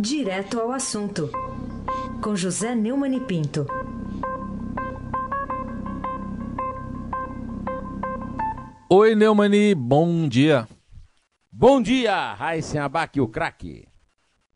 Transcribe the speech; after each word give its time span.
Direto 0.00 0.60
ao 0.60 0.70
assunto, 0.70 1.28
com 2.22 2.36
José 2.36 2.72
Neumann 2.72 3.16
e 3.16 3.20
Pinto. 3.20 3.66
Oi, 8.88 9.16
Neumani, 9.16 9.74
bom 9.74 10.28
dia. 10.28 10.68
Bom 11.50 11.82
dia, 11.82 12.32
Raíssen 12.34 12.80
Abac, 12.80 13.20
o 13.20 13.26
craque. 13.26 13.88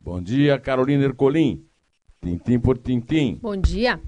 Bom 0.00 0.22
dia, 0.22 0.60
Carolina 0.60 1.02
Ercolim. 1.02 1.66
Tintim 2.22 2.60
por 2.60 2.78
tintim. 2.78 3.40
Bom 3.42 3.56
dia. 3.56 4.00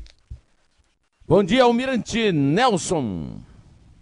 Bom 1.26 1.42
dia, 1.42 1.64
Almirante 1.64 2.30
Nelson. 2.30 3.40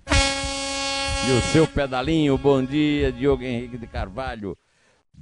E 0.06 1.30
o 1.30 1.40
seu 1.50 1.66
pedalinho, 1.66 2.36
bom 2.36 2.62
dia, 2.62 3.10
Diogo 3.10 3.42
Henrique 3.42 3.78
de 3.78 3.86
Carvalho. 3.86 4.54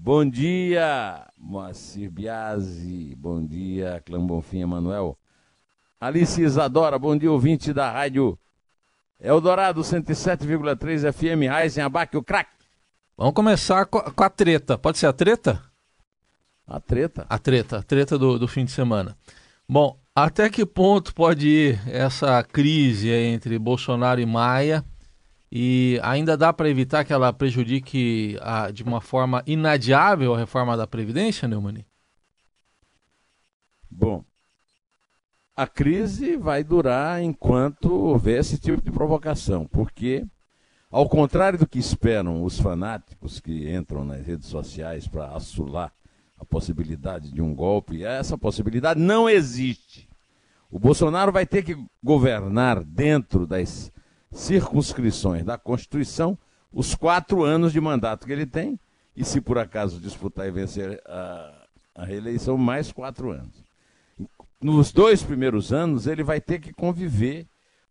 Bom 0.02 0.24
dia, 0.24 1.26
Moacir 1.36 2.10
Biasi. 2.10 3.14
Bom 3.18 3.44
dia, 3.44 4.02
Clã 4.06 4.18
Bonfim 4.18 4.62
Emanuel. 4.62 5.14
Alice 6.00 6.40
Isadora, 6.40 6.98
bom 6.98 7.14
dia, 7.14 7.30
ouvinte 7.30 7.70
da 7.74 7.92
rádio 7.92 8.38
Eldorado 9.20 9.82
107,3 9.82 11.12
FM, 11.12 11.50
Raizen 11.50 11.84
Abac, 11.84 12.16
o 12.16 12.22
craque. 12.22 12.64
Vamos 13.14 13.34
começar 13.34 13.84
com 13.84 14.24
a, 14.24 14.30
treta. 14.30 14.78
Pode 14.78 14.96
ser 14.96 15.06
a 15.06 15.12
treta? 15.12 15.62
A 16.66 16.80
treta? 16.80 17.26
A 17.28 17.38
treta, 17.38 17.76
a 17.76 17.82
treta 17.82 18.16
do, 18.16 18.38
do 18.38 18.48
fim 18.48 18.64
de 18.64 18.70
semana. 18.70 19.14
Bom, 19.68 20.00
até 20.14 20.48
que 20.48 20.64
ponto 20.64 21.14
pode 21.14 21.46
ir 21.46 21.80
essa 21.86 22.42
crise 22.42 23.10
entre 23.10 23.58
Bolsonaro 23.58 24.18
e 24.18 24.24
Maia? 24.24 24.82
E 25.52 25.98
ainda 26.02 26.36
dá 26.36 26.52
para 26.52 26.68
evitar 26.68 27.04
que 27.04 27.12
ela 27.12 27.32
prejudique 27.32 28.38
a, 28.40 28.70
de 28.70 28.84
uma 28.84 29.00
forma 29.00 29.42
inadiável 29.46 30.34
a 30.34 30.38
reforma 30.38 30.76
da 30.76 30.86
Previdência, 30.86 31.48
Neumani? 31.48 31.84
Bom, 33.90 34.24
a 35.56 35.66
crise 35.66 36.36
vai 36.36 36.62
durar 36.62 37.20
enquanto 37.20 37.92
houver 37.92 38.38
esse 38.38 38.56
tipo 38.56 38.80
de 38.80 38.92
provocação, 38.92 39.66
porque, 39.66 40.24
ao 40.88 41.08
contrário 41.08 41.58
do 41.58 41.66
que 41.66 41.80
esperam 41.80 42.44
os 42.44 42.58
fanáticos 42.60 43.40
que 43.40 43.74
entram 43.74 44.04
nas 44.04 44.24
redes 44.24 44.46
sociais 44.46 45.08
para 45.08 45.34
assular 45.34 45.92
a 46.38 46.44
possibilidade 46.44 47.32
de 47.32 47.42
um 47.42 47.52
golpe, 47.52 48.04
essa 48.04 48.38
possibilidade 48.38 49.00
não 49.00 49.28
existe. 49.28 50.08
O 50.70 50.78
Bolsonaro 50.78 51.32
vai 51.32 51.44
ter 51.44 51.64
que 51.64 51.76
governar 52.02 52.84
dentro 52.84 53.46
das 53.46 53.92
circunscrições 54.32 55.44
da 55.44 55.58
Constituição 55.58 56.38
os 56.72 56.94
quatro 56.94 57.42
anos 57.42 57.72
de 57.72 57.80
mandato 57.80 58.26
que 58.26 58.32
ele 58.32 58.46
tem, 58.46 58.78
e 59.16 59.24
se 59.24 59.40
por 59.40 59.58
acaso 59.58 60.00
disputar 60.00 60.46
e 60.46 60.52
vencer 60.52 61.02
a, 61.04 61.66
a 61.96 62.04
reeleição, 62.04 62.56
mais 62.56 62.92
quatro 62.92 63.32
anos. 63.32 63.64
Nos 64.60 64.92
dois 64.92 65.22
primeiros 65.22 65.72
anos, 65.72 66.06
ele 66.06 66.22
vai 66.22 66.40
ter 66.40 66.60
que 66.60 66.72
conviver 66.72 67.46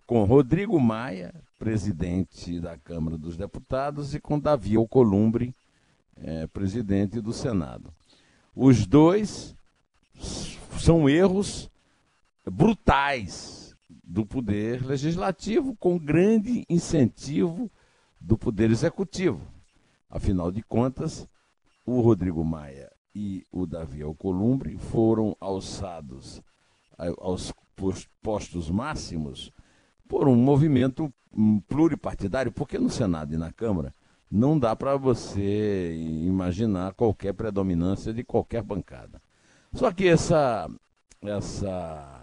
com 0.07 0.23
Rodrigo 0.23 0.79
Maia, 0.79 1.33
presidente 1.57 2.59
da 2.59 2.77
Câmara 2.77 3.17
dos 3.17 3.35
Deputados, 3.35 4.15
e 4.15 4.19
com 4.19 4.39
Davi 4.39 4.75
Alcolumbre, 4.75 5.53
é, 6.15 6.47
presidente 6.47 7.19
do 7.19 7.33
Senado. 7.33 7.93
Os 8.55 8.85
dois 8.85 9.55
são 10.79 11.09
erros 11.09 11.69
brutais 12.49 13.58
do 14.09 14.25
poder 14.25 14.83
legislativo 14.83 15.75
com 15.75 15.99
grande 15.99 16.65
incentivo 16.67 17.69
do 18.19 18.35
poder 18.35 18.71
executivo. 18.71 19.39
Afinal 20.09 20.51
de 20.51 20.63
contas, 20.63 21.29
o 21.85 22.01
Rodrigo 22.01 22.43
Maia 22.43 22.91
e 23.13 23.45
o 23.51 23.67
Davi 23.67 24.01
Alcolumbre 24.01 24.75
foram 24.77 25.37
alçados 25.39 26.41
aos 27.19 27.53
postos 28.19 28.67
máximos 28.67 29.51
por 30.07 30.27
um 30.27 30.35
movimento 30.35 31.13
pluripartidário, 31.67 32.51
porque 32.51 32.79
no 32.79 32.89
Senado 32.89 33.35
e 33.35 33.37
na 33.37 33.53
Câmara 33.53 33.93
não 34.29 34.57
dá 34.57 34.75
para 34.75 34.97
você 34.97 35.95
imaginar 35.95 36.95
qualquer 36.95 37.33
predominância 37.33 38.11
de 38.11 38.23
qualquer 38.23 38.63
bancada. 38.63 39.21
Só 39.71 39.91
que 39.91 40.07
essa 40.07 40.67
essa 41.21 42.18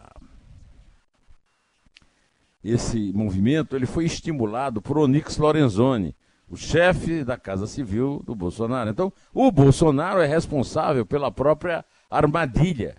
esse 2.71 3.13
movimento 3.15 3.77
ele 3.77 3.87
foi 3.87 4.05
estimulado 4.05 4.83
por 4.83 4.99
Onix 4.99 5.37
Lorenzoni, 5.37 6.15
o 6.49 6.57
chefe 6.57 7.25
da 7.25 7.37
Casa 7.37 7.67
Civil 7.67 8.23
do 8.25 8.35
Bolsonaro. 8.35 8.91
Então, 8.91 9.13
o 9.35 9.51
Bolsonaro 9.51 10.21
é 10.21 10.27
responsável 10.27 11.05
pela 11.05 11.31
própria 11.31 11.85
armadilha 12.11 12.97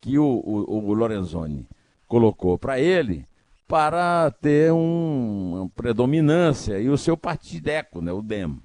que 0.00 0.18
o, 0.18 0.24
o, 0.24 0.88
o 0.88 0.94
Lorenzoni 0.94 1.66
colocou 2.06 2.58
para 2.58 2.80
ele 2.80 3.26
para 3.66 4.30
ter 4.32 4.72
um, 4.72 5.54
uma 5.54 5.68
predominância 5.68 6.80
e 6.80 6.88
o 6.88 6.98
seu 6.98 7.16
partideco, 7.16 8.00
né, 8.00 8.12
o 8.12 8.20
DEM, 8.20 8.58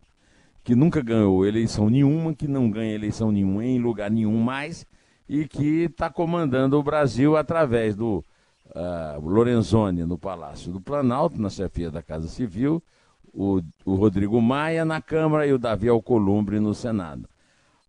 que 0.63 0.73
nunca 0.73 0.99
ganhou 1.01 1.45
eleição 1.45 1.89
nenhuma, 1.89 2.33
que 2.33 2.47
não 2.47 2.72
ganha 2.72 2.95
eleição 2.95 3.31
nenhuma 3.31 3.63
em 3.63 3.77
lugar 3.77 4.09
nenhum 4.09 4.39
mais 4.41 4.85
e 5.29 5.47
que 5.47 5.83
está 5.83 6.09
comandando 6.09 6.79
o 6.79 6.83
Brasil 6.83 7.37
através 7.37 7.95
do 7.95 8.25
uh, 8.67 9.19
Lorenzoni 9.19 10.05
no 10.05 10.17
Palácio 10.17 10.71
do 10.71 10.81
Planalto, 10.81 11.41
na 11.41 11.49
chefia 11.49 11.91
da 11.91 12.01
Casa 12.01 12.27
Civil, 12.27 12.81
o, 13.33 13.61
o 13.83 13.95
Rodrigo 13.95 14.41
Maia 14.41 14.85
na 14.85 15.01
Câmara 15.01 15.45
e 15.45 15.53
o 15.53 15.59
Davi 15.59 15.89
Alcolumbre 15.89 16.59
no 16.59 16.73
Senado. 16.73 17.27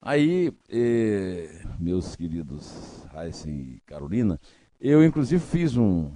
Aí, 0.03 0.53
eh, 0.69 1.63
meus 1.81 2.15
queridos 2.15 3.05
Heisen 3.13 3.55
e 3.55 3.83
Carolina, 3.87 4.39
eu 4.81 5.05
inclusive 5.05 5.43
fiz 5.43 5.77
um, 5.77 6.11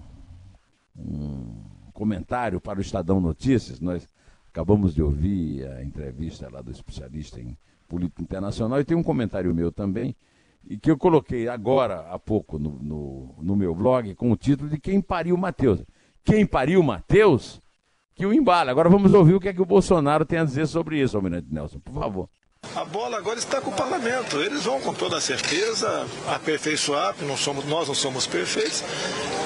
um 0.97 1.65
comentário 1.93 2.61
para 2.61 2.79
o 2.79 2.83
Estadão 2.83 3.21
Notícias, 3.21 3.81
nós 3.81 4.07
acabamos 4.49 4.95
de 4.95 5.03
ouvir 5.03 5.67
a 5.67 5.83
entrevista 5.83 6.49
lá 6.51 6.61
do 6.61 6.71
especialista 6.71 7.41
em 7.41 7.57
política 7.89 8.23
internacional, 8.23 8.81
e 8.81 8.85
tem 8.85 8.97
um 8.97 9.03
comentário 9.03 9.55
meu 9.55 9.73
também, 9.73 10.15
e 10.69 10.77
que 10.77 10.91
eu 10.91 10.97
coloquei 10.97 11.49
agora 11.49 12.07
há 12.11 12.19
pouco 12.19 12.59
no, 12.59 12.79
no, 12.83 13.35
no 13.43 13.57
meu 13.57 13.75
blog 13.75 14.15
com 14.15 14.31
o 14.31 14.37
título 14.37 14.69
de 14.69 14.79
Quem 14.79 15.01
Pariu 15.01 15.37
Mateus. 15.37 15.83
Quem 16.23 16.47
pariu 16.47 16.83
Mateus? 16.83 17.61
Que 18.15 18.27
o 18.27 18.33
embala. 18.33 18.71
Agora 18.71 18.89
vamos 18.89 19.15
ouvir 19.15 19.35
o 19.35 19.41
que 19.41 19.49
é 19.49 19.53
que 19.53 19.63
o 19.63 19.67
Bolsonaro 19.67 20.25
tem 20.25 20.39
a 20.39 20.45
dizer 20.45 20.67
sobre 20.67 21.01
isso, 21.01 21.17
Almirante 21.17 21.49
Nelson, 21.51 21.81
por 21.81 21.95
favor. 21.95 22.29
A 22.77 22.85
bola 22.85 23.19
agora 23.19 23.39
está 23.39 23.61
com 23.61 23.71
o 23.71 23.75
parlamento. 23.75 24.41
Eles 24.41 24.63
vão 24.63 24.81
com 24.81 24.95
toda 24.95 25.21
certeza 25.21 26.07
aperfeiçoar, 26.29 27.17
não 27.23 27.37
somos, 27.37 27.65
nós 27.65 27.89
não 27.89 27.95
somos 27.97 28.29
perfeitos, 28.29 28.85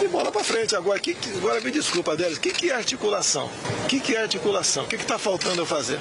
e 0.03 0.09
bola 0.09 0.31
para 0.31 0.45
frente. 0.45 0.77
Agora, 0.77 1.01
que, 1.01 1.17
agora 1.39 1.59
me 1.63 1.71
desculpa, 1.71 2.15
Délis, 2.15 2.37
o 2.37 2.41
que, 2.41 2.53
que 2.53 2.71
é 2.71 2.75
articulação? 2.75 3.51
O 3.83 3.87
que, 3.89 3.99
que 3.99 4.15
é 4.15 4.23
articulação? 4.23 4.85
O 4.85 4.89
que 4.89 4.97
está 4.97 5.19
faltando 5.19 5.63
eu 5.63 5.67
fazer? 5.67 5.99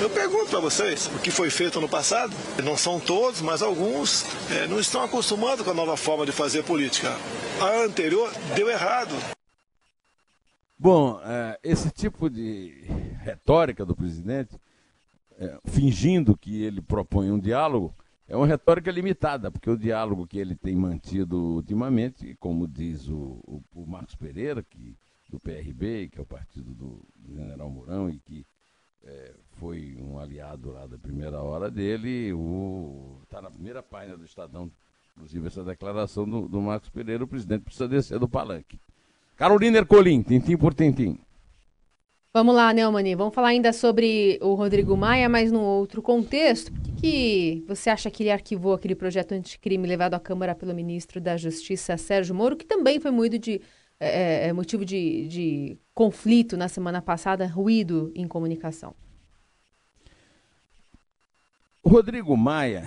Eu 0.00 0.10
pergunto 0.10 0.50
para 0.50 0.60
vocês, 0.60 1.06
o 1.06 1.18
que 1.18 1.30
foi 1.30 1.48
feito 1.48 1.80
no 1.80 1.88
passado, 1.88 2.36
não 2.62 2.76
são 2.76 3.00
todos, 3.00 3.40
mas 3.40 3.62
alguns 3.62 4.26
é, 4.50 4.66
não 4.66 4.78
estão 4.78 5.02
acostumados 5.02 5.64
com 5.64 5.70
a 5.70 5.74
nova 5.74 5.96
forma 5.96 6.26
de 6.26 6.32
fazer 6.32 6.64
política. 6.64 7.16
A 7.60 7.84
anterior 7.84 8.30
deu 8.54 8.68
errado. 8.68 9.14
Bom, 10.78 11.18
é, 11.24 11.58
esse 11.62 11.90
tipo 11.90 12.28
de 12.28 12.84
retórica 13.24 13.86
do 13.86 13.96
presidente 13.96 14.54
é, 15.38 15.58
fingindo 15.66 16.36
que 16.36 16.62
ele 16.62 16.82
propõe 16.82 17.30
um 17.30 17.38
diálogo, 17.38 17.94
é 18.26 18.36
uma 18.36 18.46
retórica 18.46 18.90
limitada, 18.90 19.50
porque 19.50 19.70
o 19.70 19.78
diálogo 19.78 20.26
que 20.26 20.38
ele 20.38 20.54
tem 20.54 20.74
mantido 20.74 21.36
ultimamente, 21.54 22.36
como 22.38 22.66
diz 22.66 23.08
o, 23.08 23.40
o, 23.46 23.62
o 23.72 23.86
Marcos 23.86 24.16
Pereira, 24.16 24.62
que, 24.62 24.96
do 25.30 25.38
PRB, 25.38 26.08
que 26.08 26.18
é 26.18 26.22
o 26.22 26.26
partido 26.26 26.74
do, 26.74 27.02
do 27.14 27.34
general 27.34 27.70
Mourão 27.70 28.10
e 28.10 28.18
que 28.18 28.44
é, 29.04 29.32
foi 29.52 29.96
um 30.00 30.18
aliado 30.18 30.72
lá 30.72 30.86
da 30.86 30.98
primeira 30.98 31.40
hora 31.40 31.70
dele, 31.70 32.32
está 33.22 33.40
na 33.40 33.50
primeira 33.50 33.82
página 33.82 34.16
do 34.16 34.24
Estadão, 34.24 34.70
inclusive 35.16 35.46
essa 35.46 35.64
declaração 35.64 36.28
do, 36.28 36.48
do 36.48 36.60
Marcos 36.60 36.90
Pereira, 36.90 37.24
o 37.24 37.28
presidente 37.28 37.62
precisa 37.62 37.88
descer 37.88 38.18
do 38.18 38.28
palanque. 38.28 38.78
Carolina 39.36 39.78
Ercolim, 39.78 40.20
tintim 40.20 40.56
por 40.56 40.74
tintim. 40.74 41.18
Vamos 42.38 42.54
lá, 42.54 42.72
Neumani. 42.72 43.16
Vamos 43.16 43.34
falar 43.34 43.48
ainda 43.48 43.72
sobre 43.72 44.38
o 44.40 44.54
Rodrigo 44.54 44.96
Maia, 44.96 45.28
mas 45.28 45.50
num 45.50 45.60
outro 45.60 46.00
contexto. 46.00 46.70
Por 46.72 46.82
que, 46.82 46.92
que 46.92 47.64
você 47.66 47.90
acha 47.90 48.08
que 48.12 48.22
ele 48.22 48.30
arquivou 48.30 48.74
aquele 48.74 48.94
projeto 48.94 49.32
anticrime 49.32 49.88
levado 49.88 50.14
à 50.14 50.20
Câmara 50.20 50.54
pelo 50.54 50.72
ministro 50.72 51.20
da 51.20 51.36
Justiça, 51.36 51.96
Sérgio 51.96 52.36
Moro, 52.36 52.56
que 52.56 52.64
também 52.64 53.00
foi 53.00 53.10
motivo 53.10 53.40
de, 53.40 53.60
é, 53.98 54.08
é, 54.08 54.46
é, 54.46 54.52
motivo 54.52 54.84
de, 54.84 55.26
de 55.26 55.78
conflito 55.92 56.56
na 56.56 56.68
semana 56.68 57.02
passada, 57.02 57.44
ruído 57.44 58.12
em 58.14 58.28
comunicação? 58.28 58.94
Rodrigo 61.84 62.36
Maia 62.36 62.84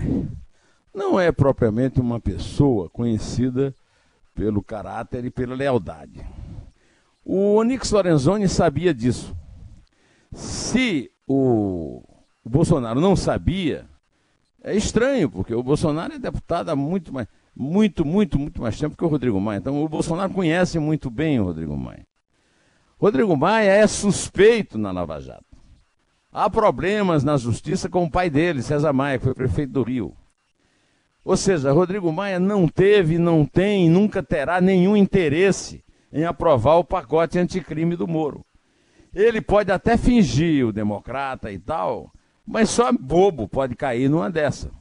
não 0.95 1.19
é 1.19 1.29
propriamente 1.29 1.99
uma 1.99 2.21
pessoa 2.21 2.89
conhecida 2.89 3.75
pelo 4.33 4.63
caráter 4.63 5.25
e 5.25 5.29
pela 5.29 5.55
lealdade. 5.55 6.25
O 7.25 7.55
Onix 7.55 7.91
Lorenzoni 7.91 8.47
sabia 8.47 8.93
disso. 8.93 9.40
Se 10.71 11.11
o, 11.27 12.01
Bolsonaro 12.45 13.01
não 13.01 13.13
sabia, 13.13 13.85
É 14.63 14.73
estranho, 14.73 15.29
porque 15.29 15.53
o 15.53 15.61
Bolsonaro 15.61 16.13
é 16.13 16.19
deputado 16.19 16.69
há 16.69 16.75
muito 16.75 17.11
mais, 17.11 17.27
muito, 17.53 18.05
muito, 18.05 18.39
muito 18.39 18.61
mais 18.61 18.79
tempo 18.79 18.95
que 18.95 19.03
o 19.03 19.07
Rodrigo 19.07 19.41
Maia. 19.41 19.57
Então 19.57 19.83
o 19.83 19.89
Bolsonaro 19.89 20.31
conhece 20.31 20.79
muito 20.79 21.09
bem 21.09 21.39
o 21.41 21.43
Rodrigo 21.43 21.75
Maia. 21.75 22.05
Rodrigo 22.97 23.35
Maia 23.35 23.71
é 23.71 23.85
suspeito 23.85 24.77
na 24.77 24.91
Lava 24.91 25.19
Jato. 25.19 25.43
Há 26.31 26.49
problemas 26.49 27.21
na 27.21 27.35
justiça 27.35 27.89
com 27.89 28.05
o 28.05 28.09
pai 28.09 28.29
dele, 28.29 28.61
César 28.61 28.93
Maia, 28.93 29.17
que 29.17 29.25
foi 29.25 29.33
prefeito 29.33 29.73
do 29.73 29.83
Rio. 29.83 30.15
Ou 31.25 31.35
seja, 31.35 31.73
Rodrigo 31.73 32.13
Maia 32.13 32.39
não 32.39 32.65
teve, 32.65 33.17
não 33.17 33.45
tem, 33.45 33.89
nunca 33.89 34.23
terá 34.23 34.61
nenhum 34.61 34.95
interesse 34.95 35.83
em 36.13 36.23
aprovar 36.23 36.75
o 36.75 36.83
pacote 36.85 37.37
anticrime 37.37 37.97
do 37.97 38.07
Moro. 38.07 38.45
Ele 39.13 39.41
pode 39.41 39.71
até 39.71 39.97
fingir 39.97 40.65
o 40.65 40.71
democrata 40.71 41.51
e 41.51 41.59
tal, 41.59 42.11
mas 42.45 42.69
só 42.69 42.91
bobo 42.91 43.47
pode 43.47 43.75
cair 43.75 44.09
numa 44.09 44.29
dessa. 44.29 44.71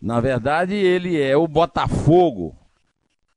Na 0.00 0.20
verdade, 0.20 0.74
ele 0.74 1.20
é 1.20 1.36
o 1.36 1.48
Botafogo, 1.48 2.56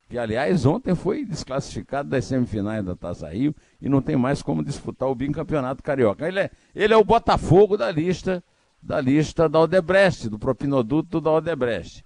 que 0.10 0.18
aliás 0.18 0.66
ontem 0.66 0.94
foi 0.94 1.26
desclassificado 1.26 2.10
das 2.10 2.26
semifinais 2.26 2.84
da 2.84 2.96
Taça 2.96 3.30
Rio 3.30 3.56
e 3.82 3.88
não 3.90 4.02
tem 4.02 4.16
mais 4.16 4.42
como 4.42 4.64
disputar 4.64 5.10
o 5.10 5.16
bicampeonato 5.16 5.82
carioca. 5.82 6.28
Ele 6.28 6.40
é, 6.40 6.52
ele 6.76 6.94
é 6.94 6.98
o 6.98 7.04
Botafogo 7.04 7.78
da 7.78 7.92
lista 7.92 8.44
da 8.82 9.00
lista 9.00 9.48
da 9.48 9.60
Odebrecht, 9.60 10.28
do 10.28 10.40
propinoduto 10.40 11.22
da 11.22 11.32
Odebrecht. 11.32 12.04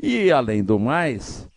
E 0.00 0.30
além 0.30 0.62
do 0.62 0.78
mais, 0.78 1.48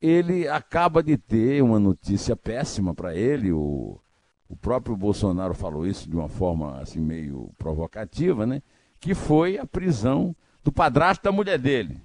ele 0.00 0.46
acaba 0.46 1.02
de 1.02 1.16
ter 1.16 1.62
uma 1.62 1.80
notícia 1.80 2.36
péssima 2.36 2.94
para 2.94 3.14
ele, 3.14 3.52
o, 3.52 3.98
o 4.48 4.56
próprio 4.56 4.96
Bolsonaro 4.96 5.54
falou 5.54 5.86
isso 5.86 6.08
de 6.08 6.14
uma 6.14 6.28
forma 6.28 6.78
assim 6.80 7.00
meio 7.00 7.50
provocativa, 7.58 8.46
né? 8.46 8.62
Que 9.00 9.14
foi 9.14 9.58
a 9.58 9.66
prisão 9.66 10.34
do 10.62 10.72
padrasto 10.72 11.24
da 11.24 11.32
mulher 11.32 11.58
dele. 11.58 12.00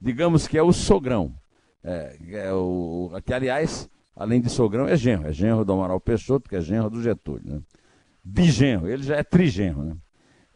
Digamos 0.00 0.46
que 0.46 0.58
é 0.58 0.62
o 0.62 0.72
sogrão. 0.72 1.34
É, 1.82 2.16
é 2.32 2.52
o, 2.52 3.10
que, 3.24 3.32
aliás, 3.32 3.88
além 4.14 4.40
de 4.40 4.50
sogrão, 4.50 4.86
é 4.86 4.96
genro. 4.96 5.28
É 5.28 5.32
genro 5.32 5.64
do 5.64 5.72
Amaral 5.72 6.00
Peixoto, 6.00 6.48
que 6.48 6.56
é 6.56 6.60
genro 6.60 6.90
do 6.90 7.02
Getúlio. 7.02 7.54
Né? 7.54 7.60
Bigenro, 8.22 8.88
ele 8.88 9.02
já 9.02 9.16
é 9.16 9.22
trigenro. 9.22 9.84
Né? 9.84 9.96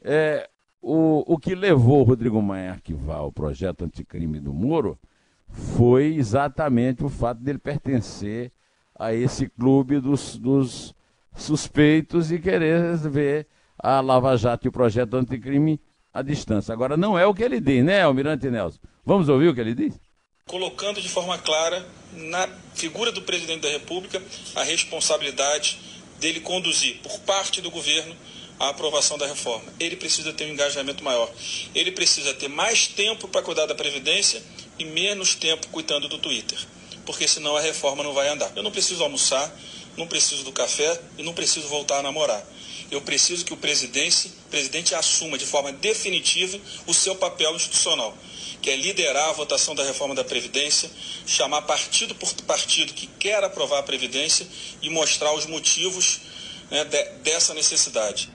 É, 0.02 0.50
o, 0.82 1.34
o 1.34 1.38
que 1.38 1.54
levou 1.54 2.00
o 2.00 2.04
Rodrigo 2.04 2.42
Maia 2.42 2.70
a 2.70 2.72
arquivar 2.72 3.24
o 3.24 3.32
projeto 3.32 3.84
anticrime 3.84 4.40
do 4.40 4.52
Moro 4.52 4.98
foi 5.46 6.14
exatamente 6.14 7.04
o 7.04 7.08
fato 7.08 7.40
dele 7.40 7.58
pertencer 7.58 8.52
a 8.98 9.14
esse 9.14 9.48
clube 9.48 10.00
dos, 10.00 10.36
dos 10.36 10.94
suspeitos 11.36 12.30
e 12.30 12.38
querer 12.38 12.96
ver 12.96 13.46
a 13.78 14.00
Lava 14.00 14.36
Jato 14.36 14.66
e 14.66 14.68
o 14.68 14.72
projeto 14.72 15.14
anticrime 15.16 15.80
à 16.12 16.22
distância. 16.22 16.72
Agora, 16.72 16.96
não 16.96 17.18
é 17.18 17.26
o 17.26 17.34
que 17.34 17.42
ele 17.42 17.60
diz, 17.60 17.84
né, 17.84 18.02
Almirante 18.02 18.50
Nelson? 18.50 18.78
Vamos 19.04 19.28
ouvir 19.28 19.48
o 19.48 19.54
que 19.54 19.60
ele 19.60 19.74
diz? 19.74 19.98
Colocando 20.46 21.00
de 21.00 21.08
forma 21.08 21.38
clara 21.38 21.86
na 22.12 22.48
figura 22.74 23.12
do 23.12 23.22
presidente 23.22 23.62
da 23.62 23.68
República 23.68 24.20
a 24.56 24.62
responsabilidade 24.64 25.78
dele 26.18 26.40
conduzir, 26.40 26.98
por 27.02 27.18
parte 27.20 27.60
do 27.60 27.70
governo, 27.70 28.14
a 28.58 28.68
aprovação 28.68 29.16
da 29.16 29.26
reforma. 29.26 29.72
Ele 29.80 29.96
precisa 29.96 30.34
ter 30.34 30.44
um 30.44 30.52
engajamento 30.52 31.02
maior. 31.02 31.30
Ele 31.74 31.90
precisa 31.90 32.34
ter 32.34 32.48
mais 32.48 32.86
tempo 32.86 33.26
para 33.26 33.40
cuidar 33.40 33.64
da 33.64 33.74
Previdência 33.74 34.42
e 34.78 34.84
menos 34.84 35.34
tempo 35.34 35.66
cuidando 35.68 36.08
do 36.08 36.18
Twitter. 36.18 36.58
Porque 37.06 37.26
senão 37.26 37.56
a 37.56 37.60
reforma 37.60 38.04
não 38.04 38.12
vai 38.12 38.28
andar. 38.28 38.52
Eu 38.54 38.62
não 38.62 38.70
preciso 38.70 39.02
almoçar, 39.02 39.50
não 40.00 40.06
preciso 40.06 40.42
do 40.44 40.52
café 40.52 41.00
e 41.18 41.22
não 41.22 41.32
preciso 41.32 41.68
voltar 41.68 41.98
a 41.98 42.02
namorar. 42.02 42.44
Eu 42.90 43.00
preciso 43.02 43.44
que 43.44 43.52
o 43.52 43.56
presidente, 43.56 44.32
presidente 44.50 44.94
assuma 44.94 45.38
de 45.38 45.46
forma 45.46 45.70
definitiva 45.70 46.58
o 46.86 46.94
seu 46.94 47.14
papel 47.14 47.54
institucional, 47.54 48.16
que 48.60 48.70
é 48.70 48.76
liderar 48.76 49.28
a 49.28 49.32
votação 49.32 49.74
da 49.74 49.84
reforma 49.84 50.14
da 50.14 50.24
Previdência, 50.24 50.90
chamar 51.24 51.62
partido 51.62 52.14
por 52.16 52.32
partido 52.42 52.92
que 52.92 53.06
quer 53.06 53.44
aprovar 53.44 53.78
a 53.78 53.82
Previdência 53.82 54.46
e 54.82 54.90
mostrar 54.90 55.32
os 55.34 55.46
motivos 55.46 56.20
né, 56.70 56.84
de, 56.84 57.04
dessa 57.20 57.54
necessidade. 57.54 58.30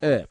É, 0.00 0.28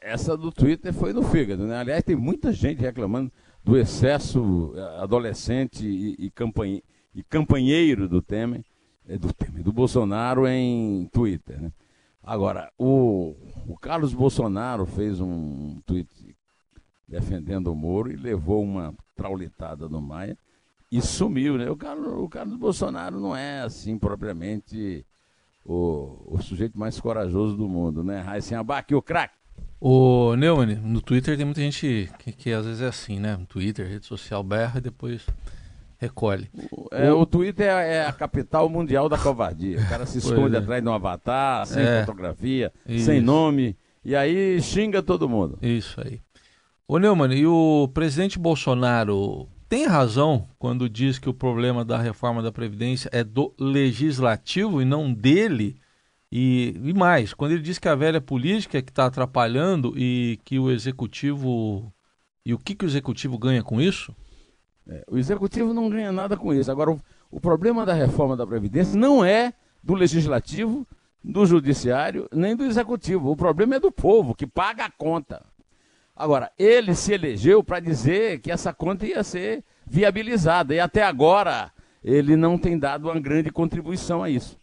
essa 0.00 0.36
do 0.36 0.52
Twitter 0.52 0.92
foi 0.92 1.12
no 1.12 1.22
fígado, 1.22 1.66
né? 1.66 1.78
Aliás, 1.78 2.04
tem 2.04 2.14
muita 2.14 2.52
gente 2.52 2.80
reclamando 2.80 3.32
do 3.64 3.76
excesso 3.76 4.72
eh, 4.76 5.02
adolescente 5.02 5.86
e, 5.86 6.26
e, 6.26 6.30
campanhe, 6.30 6.82
e 7.18 7.22
campanheiro 7.24 8.08
do 8.08 8.22
Temer, 8.22 8.64
eh, 9.08 9.18
do 9.18 9.32
Temer, 9.32 9.64
do 9.64 9.72
Bolsonaro 9.72 10.46
em 10.46 11.08
Twitter, 11.12 11.60
né? 11.60 11.72
Agora, 12.22 12.70
o, 12.78 13.34
o 13.66 13.76
Carlos 13.76 14.14
Bolsonaro 14.14 14.86
fez 14.86 15.20
um 15.20 15.80
tweet 15.84 16.36
defendendo 17.08 17.72
o 17.72 17.74
Moro 17.74 18.12
e 18.12 18.16
levou 18.16 18.62
uma 18.62 18.94
traulitada 19.16 19.88
no 19.88 20.00
Maia 20.00 20.38
e 20.92 21.02
sumiu, 21.02 21.58
né? 21.58 21.68
O 21.68 21.76
Carlos, 21.76 22.12
o 22.22 22.28
Carlos 22.28 22.56
Bolsonaro 22.56 23.18
não 23.18 23.34
é 23.34 23.62
assim 23.62 23.98
propriamente 23.98 25.04
o, 25.64 26.22
o 26.24 26.40
sujeito 26.40 26.78
mais 26.78 27.00
corajoso 27.00 27.56
do 27.56 27.68
mundo, 27.68 28.04
né? 28.04 28.20
Raíssen 28.20 28.58
Abac, 28.58 28.94
o 28.94 29.02
craque. 29.02 29.34
O 29.80 30.36
Neumann, 30.36 30.76
no 30.76 31.00
Twitter 31.00 31.36
tem 31.36 31.44
muita 31.44 31.62
gente 31.62 32.08
que, 32.20 32.30
que, 32.30 32.52
às 32.52 32.64
vezes 32.64 32.80
é 32.80 32.86
assim, 32.86 33.18
né? 33.18 33.36
Twitter, 33.48 33.88
rede 33.88 34.06
social 34.06 34.44
berra 34.44 34.78
e 34.78 34.82
depois 34.82 35.26
recolhe. 35.98 36.48
O, 36.70 36.88
é, 36.92 37.12
o... 37.12 37.20
o 37.20 37.26
Twitter 37.26 37.66
é, 37.66 38.06
a 38.06 38.12
capital 38.12 38.68
mundial 38.68 39.08
da 39.08 39.18
covardia. 39.18 39.80
O 39.80 39.88
cara 39.88 40.06
se 40.06 40.18
esconde 40.18 40.54
é. 40.56 40.58
atrás 40.58 40.82
de 40.82 40.88
um 40.88 40.92
avatar, 40.92 41.66
sem 41.66 41.82
é. 41.82 42.00
fotografia, 42.00 42.72
Isso. 42.86 43.06
sem 43.06 43.20
nome, 43.20 43.76
e 44.04 44.16
aí 44.16 44.60
xinga 44.62 45.02
todo 45.02 45.28
mundo. 45.28 45.58
Isso 45.60 46.00
aí. 46.00 46.20
Ô 46.86 46.98
Neumann, 46.98 47.34
e 47.34 47.46
o 47.46 47.90
presidente 47.92 48.38
Bolsonaro 48.38 49.46
tem 49.68 49.86
razão 49.86 50.48
quando 50.58 50.88
diz 50.88 51.18
que 51.18 51.28
o 51.28 51.34
problema 51.34 51.84
da 51.84 51.98
reforma 51.98 52.42
da 52.42 52.50
Previdência 52.50 53.10
é 53.12 53.22
do 53.22 53.52
legislativo 53.58 54.80
e 54.80 54.84
não 54.84 55.12
dele. 55.12 55.76
E, 56.32 56.74
e 56.82 56.94
mais, 56.94 57.34
quando 57.34 57.52
ele 57.52 57.62
diz 57.62 57.78
que 57.78 57.88
a 57.88 57.94
velha 57.94 58.20
política 58.20 58.78
é 58.78 58.82
que 58.82 58.90
está 58.90 59.06
atrapalhando 59.06 59.92
e 59.96 60.38
que 60.44 60.58
o 60.58 60.70
executivo. 60.70 61.92
E 62.44 62.54
o 62.54 62.58
que, 62.58 62.74
que 62.74 62.84
o 62.84 62.88
executivo 62.88 63.36
ganha 63.36 63.62
com 63.62 63.78
isso? 63.78 64.14
É, 64.88 65.04
o 65.08 65.18
executivo 65.18 65.74
não 65.74 65.90
ganha 65.90 66.10
nada 66.10 66.36
com 66.36 66.52
isso. 66.52 66.70
Agora, 66.70 66.90
o, 66.90 67.00
o 67.30 67.40
problema 67.40 67.84
da 67.84 67.92
reforma 67.92 68.36
da 68.36 68.46
Previdência 68.46 68.98
não 68.98 69.24
é 69.24 69.52
do 69.82 69.94
legislativo, 69.94 70.86
do 71.22 71.44
judiciário, 71.44 72.28
nem 72.32 72.56
do 72.56 72.64
executivo. 72.64 73.30
O 73.30 73.36
problema 73.36 73.76
é 73.76 73.80
do 73.80 73.92
povo, 73.92 74.34
que 74.34 74.46
paga 74.46 74.86
a 74.86 74.90
conta. 74.90 75.42
Agora, 76.16 76.50
ele 76.58 76.94
se 76.94 77.12
elegeu 77.12 77.62
para 77.62 77.80
dizer 77.80 78.40
que 78.40 78.50
essa 78.50 78.72
conta 78.72 79.06
ia 79.06 79.22
ser 79.22 79.62
viabilizada 79.86 80.74
e 80.74 80.80
até 80.80 81.02
agora 81.02 81.70
ele 82.02 82.34
não 82.36 82.58
tem 82.58 82.78
dado 82.78 83.08
uma 83.08 83.20
grande 83.20 83.50
contribuição 83.50 84.22
a 84.22 84.30
isso. 84.30 84.58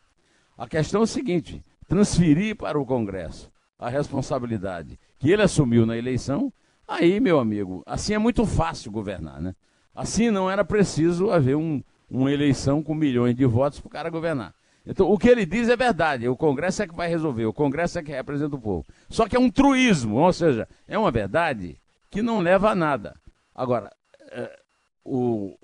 A 0.58 0.68
questão 0.68 1.02
é 1.02 1.04
o 1.04 1.08
seguinte: 1.08 1.64
transferir 1.88 2.56
para 2.56 2.80
o 2.80 2.86
Congresso 2.86 3.52
a 3.78 3.90
responsabilidade 3.90 5.00
que 5.20 5.32
ele 5.32 5.44
assumiu 5.44 5.86
na 5.86 5.98
eleição, 5.98 6.52
aí, 6.88 7.20
meu 7.20 7.40
amigo, 7.40 7.84
assim 7.86 8.14
é 8.14 8.18
muito 8.18 8.46
fácil 8.46 8.92
governar, 8.92 9.42
né? 9.42 9.56
Assim 9.96 10.30
não 10.30 10.52
era 10.52 10.66
preciso 10.66 11.32
haver 11.32 11.56
um, 11.56 11.82
uma 12.10 12.32
eleição 12.32 12.84
com 12.84 12.94
milhões 12.94 13.36
de 13.36 13.46
votos 13.46 13.80
para 13.80 13.88
o 13.88 13.92
cara 13.92 14.10
governar. 14.10 14.54
Então, 14.86 15.10
o 15.10 15.18
que 15.18 15.30
ele 15.30 15.46
diz 15.46 15.70
é 15.70 15.76
verdade. 15.76 16.28
O 16.28 16.36
Congresso 16.36 16.84
é 16.84 16.88
que 16.88 16.94
vai 16.94 17.08
resolver. 17.08 17.46
O 17.46 17.54
Congresso 17.54 17.98
é 17.98 18.04
que 18.04 18.12
representa 18.12 18.56
o 18.56 18.62
povo. 18.62 18.86
Só 19.10 19.28
que 19.28 19.36
é 19.36 19.40
um 19.40 19.50
truísmo, 19.50 20.18
ou 20.18 20.34
seja, 20.34 20.68
é 20.88 20.98
uma 20.98 21.10
verdade 21.10 21.78
que 22.12 22.22
não 22.22 22.40
leva 22.40 22.70
a 22.70 22.76
nada. 22.76 23.16
Agora, 23.54 23.92
é, 24.32 24.60
o, 25.04 25.58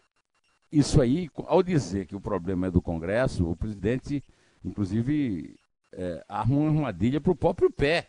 isso 0.71 1.01
aí, 1.01 1.29
ao 1.45 1.61
dizer 1.61 2.07
que 2.07 2.15
o 2.15 2.21
problema 2.21 2.67
é 2.67 2.71
do 2.71 2.81
Congresso, 2.81 3.47
o 3.47 3.55
presidente, 3.55 4.23
inclusive, 4.65 5.55
é, 5.91 6.23
arma 6.27 6.55
uma 6.55 6.69
armadilha 6.69 7.21
para 7.21 7.31
o 7.31 7.35
próprio 7.35 7.69
pé. 7.69 8.07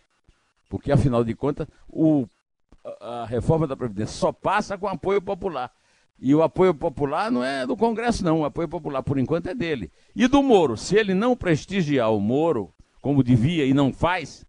Porque, 0.70 0.90
afinal 0.90 1.22
de 1.24 1.34
contas, 1.34 1.66
o, 1.88 2.26
a 3.00 3.26
reforma 3.26 3.66
da 3.66 3.76
Previdência 3.76 4.16
só 4.16 4.32
passa 4.32 4.78
com 4.78 4.88
apoio 4.88 5.20
popular. 5.20 5.70
E 6.24 6.32
o 6.36 6.40
apoio 6.40 6.72
popular 6.72 7.32
não 7.32 7.42
é 7.42 7.66
do 7.66 7.76
Congresso, 7.76 8.24
não. 8.24 8.42
O 8.42 8.44
apoio 8.44 8.68
popular, 8.68 9.02
por 9.02 9.18
enquanto, 9.18 9.48
é 9.48 9.54
dele. 9.56 9.90
E 10.14 10.28
do 10.28 10.40
Moro, 10.40 10.76
se 10.76 10.96
ele 10.96 11.14
não 11.14 11.36
prestigiar 11.36 12.14
o 12.14 12.20
Moro, 12.20 12.72
como 13.00 13.24
devia 13.24 13.66
e 13.66 13.74
não 13.74 13.92
faz, 13.92 14.46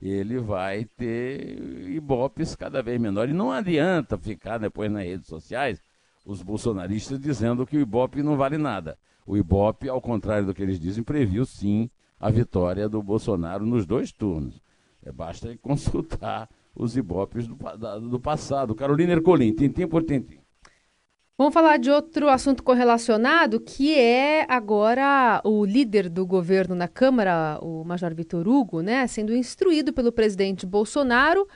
ele 0.00 0.38
vai 0.38 0.84
ter 0.84 1.58
ibopes 1.88 2.54
cada 2.54 2.82
vez 2.82 3.00
menores. 3.00 3.32
E 3.32 3.36
não 3.36 3.50
adianta 3.50 4.18
ficar 4.18 4.58
depois 4.58 4.92
nas 4.92 5.04
redes 5.04 5.26
sociais 5.26 5.82
os 6.26 6.42
bolsonaristas 6.42 7.18
dizendo 7.18 7.66
que 7.66 7.78
o 7.78 7.80
ibope 7.80 8.22
não 8.22 8.36
vale 8.36 8.58
nada. 8.58 8.98
O 9.26 9.38
ibope, 9.38 9.88
ao 9.88 10.02
contrário 10.02 10.44
do 10.44 10.52
que 10.52 10.62
eles 10.62 10.78
dizem, 10.78 11.02
previu 11.02 11.46
sim 11.46 11.88
a 12.20 12.28
vitória 12.28 12.90
do 12.90 13.02
Bolsonaro 13.02 13.64
nos 13.64 13.86
dois 13.86 14.12
turnos. 14.12 14.60
É, 15.02 15.10
basta 15.10 15.56
consultar 15.62 16.46
os 16.74 16.94
ibopes 16.94 17.46
do, 17.46 17.56
do 18.10 18.20
passado. 18.20 18.74
Carolina 18.74 19.12
Ercolim, 19.12 19.54
tintim 19.54 19.86
por 19.86 20.02
tintim. 20.02 20.40
Vamos 21.38 21.52
falar 21.52 21.76
de 21.76 21.90
outro 21.90 22.30
assunto 22.30 22.62
correlacionado, 22.62 23.60
que 23.60 23.94
é 23.94 24.46
agora 24.50 25.42
o 25.44 25.66
líder 25.66 26.08
do 26.08 26.24
governo 26.24 26.74
na 26.74 26.88
Câmara, 26.88 27.58
o 27.60 27.84
Major 27.84 28.14
Vitor 28.14 28.48
Hugo, 28.48 28.80
né, 28.80 29.06
sendo 29.06 29.36
instruído 29.36 29.92
pelo 29.92 30.10
presidente 30.10 30.64
Bolsonaro 30.64 31.46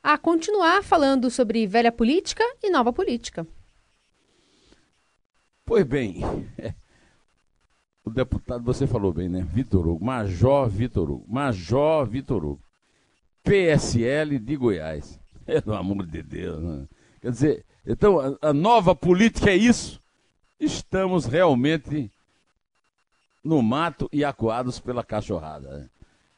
a 0.00 0.16
continuar 0.16 0.84
falando 0.84 1.28
sobre 1.28 1.66
velha 1.66 1.90
política 1.90 2.44
e 2.62 2.70
nova 2.70 2.92
política. 2.92 3.44
Pois 5.64 5.84
bem, 5.84 6.22
o 8.04 8.10
deputado, 8.10 8.62
você 8.62 8.86
falou 8.86 9.12
bem, 9.12 9.28
né? 9.28 9.44
Vitor 9.52 9.88
Hugo, 9.88 10.04
Major 10.04 10.68
Vitor 10.68 11.10
Hugo, 11.10 11.26
Major 11.28 12.06
Vitor 12.06 12.44
Hugo, 12.44 12.62
PSL 13.42 14.38
de 14.38 14.56
Goiás. 14.56 15.18
Pelo 15.44 15.74
amor 15.74 16.06
de 16.06 16.22
Deus, 16.22 16.62
né? 16.62 16.86
Quer 17.20 17.30
dizer, 17.32 17.66
então 17.86 18.38
a, 18.42 18.52
nova 18.52 18.94
política 18.94 19.50
é 19.50 19.56
isso. 19.56 20.02
Estamos 20.58 21.26
realmente 21.26 22.10
no 23.44 23.62
mato 23.62 24.08
e 24.12 24.24
acuados 24.24 24.80
pela 24.80 25.04
cachorrada. 25.04 25.78
Né? 25.78 25.90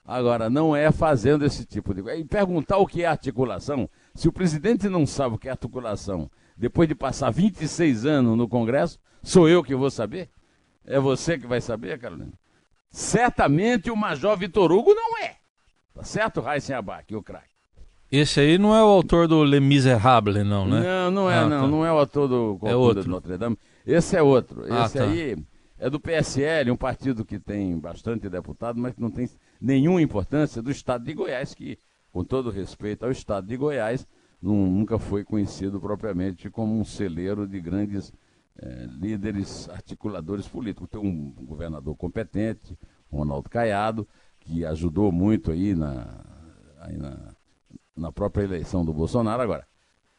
Agora, 0.05 0.51
não 0.51 0.75
é 0.75 0.91
fazendo 0.93 1.45
esse 1.45 1.65
tipo 1.65 1.95
de 1.95 2.03
coisa. 2.03 2.19
E 2.19 2.25
perguntar 2.25 2.79
o 2.79 2.87
que 2.87 3.03
é 3.03 3.07
articulação, 3.07 3.89
se 4.15 4.29
o 4.29 4.33
presidente 4.33 4.89
não 4.89 5.07
sabe 5.07 5.37
o 5.37 5.39
que 5.39 5.49
é 5.49 5.51
articulação, 5.51 6.31
depois 6.57 6.89
de 6.89 6.95
passar 6.95 7.31
26 7.31 8.05
anos 8.05 8.37
no 8.37 8.49
Congresso, 8.49 8.99
sou 9.23 9.49
eu 9.49 9.63
que 9.63 9.75
vou 9.75 9.91
saber? 9.91 10.31
É 10.85 10.99
você 10.99 11.39
que 11.39 11.47
vai 11.47 11.61
saber, 11.61 11.99
Carolina? 11.99 12.33
Certamente 12.91 13.91
o 13.91 13.97
Major 13.97 14.37
Vitor 14.37 14.73
Hugo 14.73 14.95
não 14.95 15.19
é. 15.19 15.37
Tá 15.95 16.03
certo, 16.03 16.41
Raíssen 16.41 16.75
Abac, 16.75 17.15
o 17.15 17.23
craque? 17.23 17.58
Esse 18.11 18.41
aí 18.41 18.57
não 18.57 18.75
é 18.75 18.83
o 18.83 18.87
autor 18.87 19.29
do 19.29 19.45
Le 19.45 19.61
Miserable, 19.61 20.43
não, 20.43 20.67
né? 20.67 20.81
Não, 20.81 21.11
não 21.11 21.31
é, 21.31 21.39
ah, 21.39 21.49
não. 21.49 21.61
Tá. 21.61 21.67
Não 21.69 21.87
é 21.87 21.93
o 21.93 21.99
autor 21.99 22.29
do 22.29 22.59
é 22.63 22.75
outro. 22.75 23.03
de 23.03 23.09
Notre 23.09 23.37
Dame. 23.37 23.59
Esse 23.87 24.17
é 24.17 24.23
outro. 24.23 24.65
Ah, 24.71 24.87
Esse 24.87 24.99
tá. 24.99 25.05
aí 25.05 25.37
é 25.79 25.91
do 25.91 26.01
PSL, 26.01 26.71
um 26.71 26.77
partido 26.77 27.25
que 27.25 27.39
tem 27.39 27.79
bastante 27.79 28.29
deputado, 28.29 28.79
mas 28.81 28.95
que 28.95 29.01
não 29.01 29.11
tem 29.11 29.29
nenhuma 29.61 30.01
importância 30.01 30.63
do 30.63 30.71
Estado 30.71 31.05
de 31.05 31.13
Goiás, 31.13 31.55
que, 31.55 31.79
com 32.11 32.25
todo 32.25 32.51
respeito 32.51 33.05
ao 33.05 33.11
Estado 33.11 33.47
de 33.47 33.57
Goiás, 33.57 34.07
nunca 34.41 34.99
foi 34.99 35.23
conhecido 35.23 35.79
propriamente 35.79 36.49
como 36.49 36.79
um 36.79 36.85
celeiro 36.85 37.47
de 37.47 37.61
grandes 37.61 38.13
é, 38.59 38.87
líderes 38.91 39.69
articuladores 39.69 40.49
políticos. 40.49 40.89
Tem 40.91 41.01
um 41.01 41.31
governador 41.45 41.95
competente, 41.95 42.77
Ronaldo 43.13 43.49
Caiado, 43.51 44.09
que 44.41 44.65
ajudou 44.65 45.13
muito 45.13 45.51
aí 45.53 45.75
na, 45.75 46.25
aí 46.81 46.97
na, 46.97 47.35
na 47.99 48.13
própria 48.13 48.45
eleição 48.45 48.85
do 48.85 48.93
Bolsonaro. 48.93 49.43
Agora, 49.43 49.67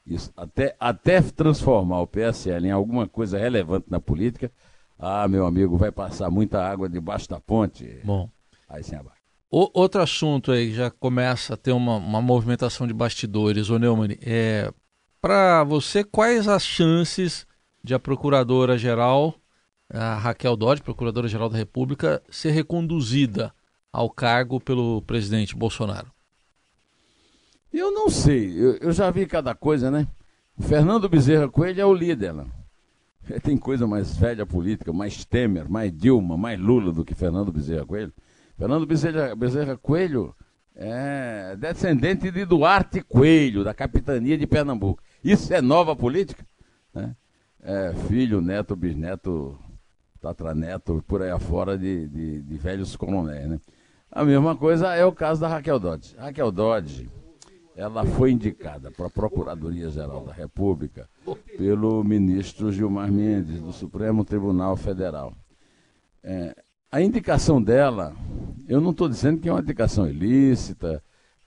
isso, 0.06 0.32
até, 0.36 0.76
até 0.80 1.22
transformar 1.22 2.02
o 2.02 2.08
PSL 2.08 2.68
em 2.68 2.72
alguma 2.72 3.08
coisa 3.08 3.38
relevante 3.38 3.86
na 3.90 4.00
política, 4.00 4.52
ah, 4.98 5.28
meu 5.28 5.46
amigo, 5.46 5.78
vai 5.78 5.92
passar 5.92 6.30
muita 6.30 6.62
água 6.62 6.90
debaixo 6.90 7.30
da 7.30 7.40
ponte. 7.40 8.02
Bom. 8.04 8.30
Aí 8.68 8.84
sim 8.84 8.96
abaixo. 8.96 9.20
O, 9.50 9.70
outro 9.74 10.02
assunto 10.02 10.52
aí 10.52 10.68
que 10.68 10.76
já 10.76 10.92
começa 10.92 11.54
a 11.54 11.58
ter 11.58 11.72
uma, 11.72 11.96
uma 11.96 12.22
movimentação 12.22 12.86
de 12.86 12.94
bastidores, 12.94 13.70
ô 13.70 13.80
Neumann, 13.80 14.18
é 14.22 14.72
para 15.22 15.64
você 15.64 16.04
quais 16.04 16.48
as 16.48 16.64
chances 16.64 17.48
de 17.84 17.94
a 17.94 18.00
procuradora-geral, 18.00 19.36
a 19.92 20.16
Raquel 20.16 20.56
Dodge, 20.56 20.84
procuradora-geral 20.84 21.50
da 21.50 21.58
República, 21.58 22.22
ser 22.30 22.52
reconduzida 22.52 23.54
ao 23.92 24.10
cargo 24.10 24.60
pelo 24.60 25.02
presidente 25.02 25.56
Bolsonaro? 25.56 26.12
Eu 27.72 27.92
não 27.92 28.10
sei, 28.10 28.52
eu, 28.58 28.78
eu 28.78 28.92
já 28.92 29.12
vi 29.12 29.26
cada 29.26 29.54
coisa, 29.54 29.92
né? 29.92 30.08
Fernando 30.60 31.08
Bezerra 31.08 31.48
Coelho 31.48 31.82
é 31.82 31.86
o 31.86 31.94
líder, 31.94 32.34
né? 32.34 32.46
Tem 33.44 33.58
coisa 33.58 33.86
mais 33.86 34.18
velha 34.18 34.46
política, 34.46 34.92
mais 34.92 35.24
Temer, 35.24 35.70
mais 35.70 35.96
Dilma, 35.96 36.36
mais 36.36 36.60
Lula 36.60 36.92
do 36.92 37.06
que 37.06 37.14
Fernando 37.14 37.52
Bezerra 37.52 37.86
Coelho. 37.86 38.12
Fernando 38.58 38.86
Bezerra, 38.86 39.36
Bezerra 39.36 39.78
Coelho 39.78 40.36
é 40.76 41.56
descendente 41.58 42.32
de 42.32 42.46
Duarte 42.46 43.02
Coelho, 43.02 43.64
da 43.64 43.74
capitania 43.74 44.38
de 44.38 44.48
Pernambuco. 44.48 45.02
Isso 45.24 45.54
é 45.54 45.62
nova 45.62 45.96
política? 45.96 46.44
Né? 46.94 47.16
É 47.62 47.94
filho, 48.08 48.42
neto, 48.42 48.76
bisneto, 48.76 49.58
tatraneto, 50.20 51.04
por 51.08 51.22
aí 51.22 51.30
afora 51.30 51.78
de, 51.78 52.08
de, 52.08 52.42
de 52.42 52.58
velhos 52.58 52.96
coronéis. 52.96 53.48
Né? 53.48 53.60
A 54.12 54.26
mesma 54.26 54.56
coisa 54.56 54.96
é 54.96 55.06
o 55.06 55.12
caso 55.12 55.42
da 55.42 55.48
Raquel 55.48 55.80
Dodge. 55.80 56.16
Raquel 56.18 56.52
Dodge, 56.52 57.10
ela 57.80 58.06
foi 58.06 58.32
indicada 58.32 58.92
para 58.92 59.06
a 59.06 59.10
Procuradoria-Geral 59.10 60.26
da 60.26 60.34
República 60.34 61.10
pelo 61.58 62.04
ministro 62.04 62.74
Gilmar 62.74 63.10
Mendes, 63.10 63.62
do 63.62 63.72
Supremo 63.72 64.26
Tribunal 64.26 64.76
Federal. 64.76 65.34
É, 66.22 66.54
a 66.92 67.02
indicação 67.02 67.64
dela, 67.64 68.14
eu 68.68 68.82
não 68.82 68.92
estou 68.92 69.08
dizendo 69.08 69.40
que 69.40 69.48
é 69.48 69.54
uma 69.54 69.62
indicação 69.62 70.06
ilícita, 70.10 71.02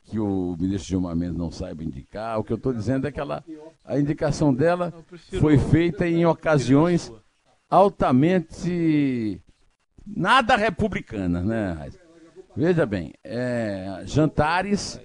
que 0.04 0.18
o 0.18 0.56
ministro 0.58 0.88
Gilmar 0.88 1.14
Mendes 1.14 1.36
não 1.36 1.50
saiba 1.50 1.84
indicar. 1.84 2.38
O 2.38 2.44
que 2.44 2.54
eu 2.54 2.56
estou 2.56 2.72
dizendo 2.72 3.06
é 3.06 3.12
que 3.12 3.20
ela, 3.20 3.44
a 3.84 3.98
indicação 3.98 4.54
dela 4.54 4.90
foi 5.38 5.58
feita 5.58 6.08
em 6.08 6.24
ocasiões 6.24 7.12
altamente 7.68 9.38
nada 10.06 10.56
republicanas, 10.56 11.44
né, 11.44 11.90
Veja 12.56 12.84
bem, 12.86 13.12
é, 13.22 14.02
jantares 14.04 14.98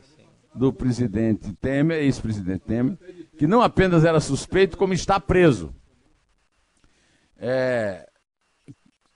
do 0.58 0.74
presidente 0.74 1.54
Temer, 1.54 2.04
ex-presidente 2.04 2.62
Temer, 2.62 2.98
que 3.38 3.48
não 3.48 3.62
apenas 3.62 4.04
era 4.04 4.20
suspeito, 4.20 4.78
como 4.78 4.94
está 4.94 5.20
preso. 5.20 5.74
É, 7.38 8.10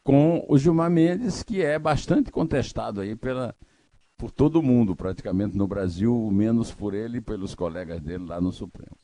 com 0.04 0.46
o 0.48 0.58
Gilmar 0.58 0.90
Mendes, 0.90 1.44
que 1.44 1.62
é 1.62 1.78
bastante 1.78 2.32
contestado 2.32 3.02
aí 3.02 3.16
pela, 3.16 3.56
por 4.18 4.32
todo 4.32 4.62
mundo, 4.62 4.96
praticamente 4.96 5.58
no 5.58 5.68
Brasil, 5.68 6.30
menos 6.32 6.72
por 6.72 6.94
ele 6.94 7.18
e 7.18 7.22
pelos 7.22 7.56
colegas 7.56 8.00
dele 8.02 8.26
lá 8.26 8.40
no 8.40 8.52
Supremo. 8.52 8.98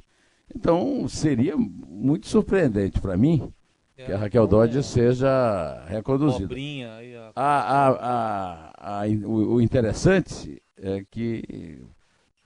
Então, 0.55 1.07
seria 1.07 1.57
muito 1.57 2.27
surpreendente 2.27 3.01
para 3.01 3.17
mim 3.17 3.51
é, 3.97 4.05
que 4.05 4.11
a 4.11 4.17
Raquel 4.17 4.47
Dodge 4.47 4.81
seja 4.83 5.83
reconduzida. 5.87 6.53
A, 7.35 7.87
a, 7.87 9.01
a, 9.01 9.07
o 9.25 9.59
interessante 9.59 10.61
é 10.77 11.03
que, 11.09 11.83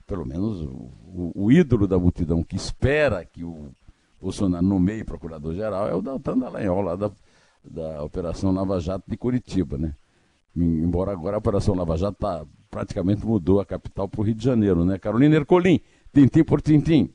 pelo 0.06 0.26
menos, 0.26 0.60
o, 0.62 1.32
o, 1.34 1.52
ídolo 1.52 1.86
da 1.86 1.98
multidão 1.98 2.42
que 2.42 2.56
espera 2.56 3.24
que 3.24 3.44
o 3.44 3.70
Bolsonaro 4.20 4.64
nomeie 4.64 5.04
procurador-geral 5.04 5.88
é 5.88 5.94
o 5.94 6.02
Daltan 6.02 6.38
Dallagnol, 6.38 6.82
lá 6.82 6.96
da 6.96 7.10
da 7.64 8.02
Operação 8.02 8.52
Lava 8.52 8.80
Jato 8.80 9.04
de 9.08 9.16
Curitiba, 9.16 9.78
né? 9.78 9.94
Embora 10.54 11.12
agora 11.12 11.36
a 11.36 11.38
Operação 11.38 11.74
Lava 11.74 11.96
Jato 11.96 12.18
tá, 12.18 12.44
praticamente 12.70 13.24
mudou 13.24 13.60
a 13.60 13.66
capital 13.66 14.08
para 14.08 14.20
o 14.20 14.24
Rio 14.24 14.34
de 14.34 14.44
Janeiro, 14.44 14.84
né? 14.84 14.98
Carolina 14.98 15.36
Ercolim, 15.36 15.80
tintim 16.12 16.44
por 16.44 16.60
tintim. 16.60 17.10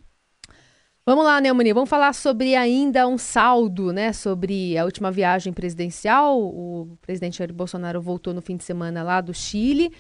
Vamos 1.06 1.24
lá, 1.24 1.40
Neumani, 1.40 1.72
vamos 1.72 1.90
falar 1.90 2.14
sobre 2.14 2.54
ainda 2.56 3.08
um 3.08 3.18
saldo, 3.18 3.94
né? 3.94 4.12
Sobre 4.12 4.78
a 4.78 4.84
última 4.84 5.10
viagem 5.10 5.54
presidencial. 5.54 6.38
O 6.38 6.98
presidente 7.02 7.38
Jair 7.38 7.54
Bolsonaro 7.54 8.02
voltou 8.02 8.34
no 8.34 8.42
fim 8.42 8.58
de 8.58 8.64
semana 8.64 9.04
lá 9.04 9.22
do 9.22 9.34
Chile. 9.34 9.94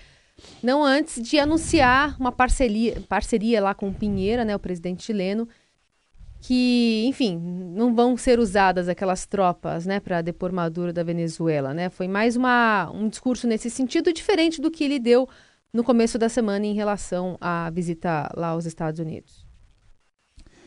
Não 0.62 0.84
antes 0.84 1.22
de 1.22 1.39
anunciar 1.39 2.15
uma 2.20 2.32
parceria, 2.32 3.01
parceria 3.08 3.62
lá 3.62 3.74
com 3.74 3.89
o 3.89 3.94
Pinheira, 3.94 4.46
né, 4.46 4.56
o 4.56 4.60
presidente 4.60 5.03
chileno, 5.03 5.48
que, 6.39 7.06
enfim, 7.08 7.38
não 7.38 7.96
vão 7.96 8.15
ser 8.15 8.39
usadas 8.39 8.88
aquelas 8.88 9.25
tropas, 9.25 9.86
né, 9.86 10.00
para 10.00 10.22
depor 10.22 10.51
Maduro 10.51 10.94
da 10.94 11.03
Venezuela, 11.03 11.74
né? 11.74 11.89
Foi 11.89 12.08
mais 12.08 12.36
uma, 12.36 12.89
um 12.94 13.10
discurso 13.10 13.48
nesse 13.48 13.70
sentido 13.70 14.13
diferente 14.13 14.62
do 14.62 14.70
que 14.70 14.84
ele 14.84 15.00
deu 15.00 15.27
no 15.74 15.84
começo 15.84 16.17
da 16.17 16.29
semana 16.29 16.65
em 16.65 16.74
relação 16.74 17.38
à 17.41 17.70
visita 17.70 18.32
lá 18.36 18.50
aos 18.50 18.65
Estados 18.65 19.00
Unidos. 19.00 19.46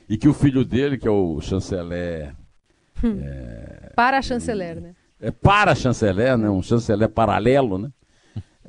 E 0.09 0.17
que 0.19 0.29
o 0.29 0.35
filho 0.35 0.65
dele, 0.65 0.99
que 0.99 1.07
é 1.07 1.11
o 1.11 1.41
chanceler... 1.41 2.35
Hum. 3.03 3.19
É, 3.23 3.93
para 3.95 4.21
chanceler, 4.21 4.81
né? 4.81 4.95
É 5.21 5.31
para 5.31 5.75
chanceler, 5.75 6.37
né? 6.37 6.50
Um 6.50 6.62
chanceler 6.62 7.09
paralelo, 7.09 7.79
né? 7.79 7.91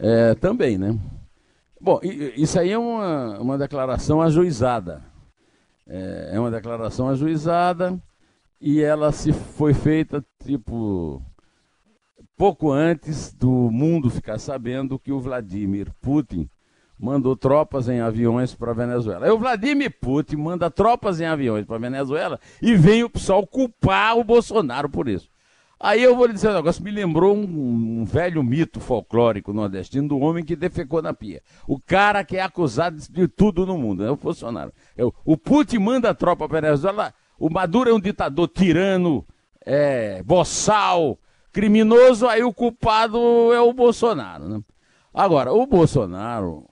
É, 0.03 0.33
também, 0.35 0.77
né? 0.77 0.97
Bom, 1.79 1.99
isso 2.03 2.59
aí 2.59 2.71
é 2.71 2.77
uma, 2.77 3.39
uma 3.39 3.57
declaração 3.57 4.21
ajuizada 4.21 5.11
é, 5.91 6.31
é 6.33 6.39
uma 6.39 6.51
declaração 6.51 7.09
ajuizada 7.09 8.01
e 8.59 8.81
ela 8.81 9.11
se 9.11 9.33
foi 9.33 9.73
feita 9.73 10.23
tipo 10.43 11.21
pouco 12.37 12.71
antes 12.71 13.33
do 13.33 13.49
mundo 13.49 14.09
ficar 14.09 14.39
sabendo 14.39 14.97
que 14.97 15.11
o 15.11 15.19
Vladimir 15.19 15.91
Putin 16.01 16.49
mandou 16.97 17.35
tropas 17.35 17.89
em 17.89 17.99
aviões 17.99 18.53
para 18.53 18.71
a 18.71 18.75
Venezuela. 18.75 19.25
Aí 19.25 19.31
o 19.31 19.37
Vladimir 19.37 19.91
Putin 19.99 20.37
manda 20.37 20.69
tropas 20.69 21.19
em 21.19 21.25
aviões 21.25 21.65
para 21.65 21.75
a 21.75 21.79
Venezuela 21.79 22.39
e 22.61 22.75
vem 22.75 23.03
o 23.03 23.09
pessoal 23.09 23.45
culpar 23.45 24.17
o 24.17 24.23
Bolsonaro 24.23 24.87
por 24.87 25.09
isso. 25.09 25.30
Aí 25.83 26.03
eu 26.03 26.15
vou 26.15 26.27
lhe 26.27 26.33
dizer 26.33 26.49
um 26.49 26.53
negócio, 26.53 26.83
me 26.83 26.91
lembrou 26.91 27.35
um, 27.35 28.01
um, 28.01 28.05
velho 28.05 28.43
mito 28.43 28.79
folclórico 28.79 29.51
nordestino 29.51 30.09
do 30.09 30.19
homem 30.19 30.45
que 30.45 30.55
defecou 30.55 31.01
na 31.01 31.11
pia. 31.11 31.41
O 31.67 31.79
cara 31.79 32.23
que 32.23 32.37
é 32.37 32.41
acusado 32.43 32.97
de 33.09 33.27
tudo 33.27 33.65
no 33.65 33.79
mundo, 33.79 34.05
é 34.05 34.11
o 34.11 34.15
Bolsonaro. 34.15 34.71
O 35.25 35.35
Putin 35.35 35.79
manda 35.79 36.11
a 36.11 36.13
tropa 36.13 36.47
para 36.47 36.59
a 36.59 36.61
Venezuela, 36.61 37.13
o 37.39 37.49
Maduro 37.49 37.89
é 37.89 37.93
um 37.93 37.99
ditador 37.99 38.47
tirano, 38.47 39.25
é, 39.65 40.21
boçal, 40.21 41.17
criminoso, 41.51 42.27
aí 42.27 42.43
o 42.43 42.53
culpado 42.53 43.17
é 43.51 43.59
o 43.59 43.73
Bolsonaro. 43.73 44.47
Né? 44.47 44.61
Agora, 45.11 45.51
o 45.51 45.65
Bolsonaro 45.65 46.69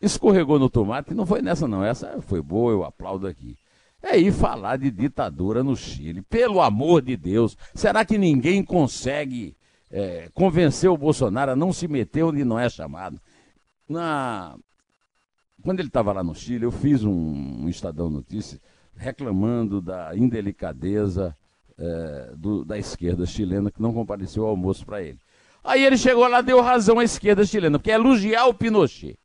escorregou 0.00 0.58
no 0.58 0.70
tomate, 0.70 1.12
não 1.12 1.26
foi 1.26 1.42
nessa 1.42 1.68
não, 1.68 1.84
essa 1.84 2.18
foi 2.22 2.40
boa, 2.40 2.72
eu 2.72 2.82
aplaudo 2.82 3.26
aqui. 3.26 3.58
É 4.02 4.16
ir 4.16 4.32
falar 4.32 4.76
de 4.76 4.90
ditadura 4.90 5.62
no 5.64 5.76
Chile. 5.76 6.22
Pelo 6.22 6.60
amor 6.60 7.02
de 7.02 7.16
Deus, 7.16 7.56
será 7.74 8.04
que 8.04 8.16
ninguém 8.16 8.62
consegue 8.62 9.56
é, 9.90 10.30
convencer 10.32 10.88
o 10.88 10.96
Bolsonaro 10.96 11.52
a 11.52 11.56
não 11.56 11.72
se 11.72 11.88
meter 11.88 12.22
onde 12.22 12.44
não 12.44 12.58
é 12.58 12.68
chamado? 12.68 13.20
Na... 13.88 14.56
Quando 15.62 15.80
ele 15.80 15.88
estava 15.88 16.12
lá 16.12 16.22
no 16.22 16.34
Chile, 16.34 16.64
eu 16.64 16.70
fiz 16.70 17.02
um, 17.02 17.64
um 17.64 17.68
Estadão 17.68 18.08
Notícias 18.08 18.60
reclamando 18.96 19.80
da 19.80 20.16
indelicadeza 20.16 21.36
é, 21.78 22.32
do, 22.36 22.64
da 22.64 22.76
esquerda 22.76 23.24
chilena 23.24 23.70
que 23.70 23.80
não 23.80 23.92
compareceu 23.92 24.44
ao 24.44 24.50
almoço 24.50 24.84
para 24.84 25.02
ele. 25.02 25.18
Aí 25.62 25.84
ele 25.84 25.96
chegou 25.96 26.26
lá 26.26 26.40
deu 26.40 26.60
razão 26.60 26.98
à 26.98 27.04
esquerda 27.04 27.44
chilena, 27.44 27.78
porque 27.78 27.90
é 27.90 27.94
elogiar 27.94 28.46
o 28.46 28.54
Pinochet, 28.54 29.18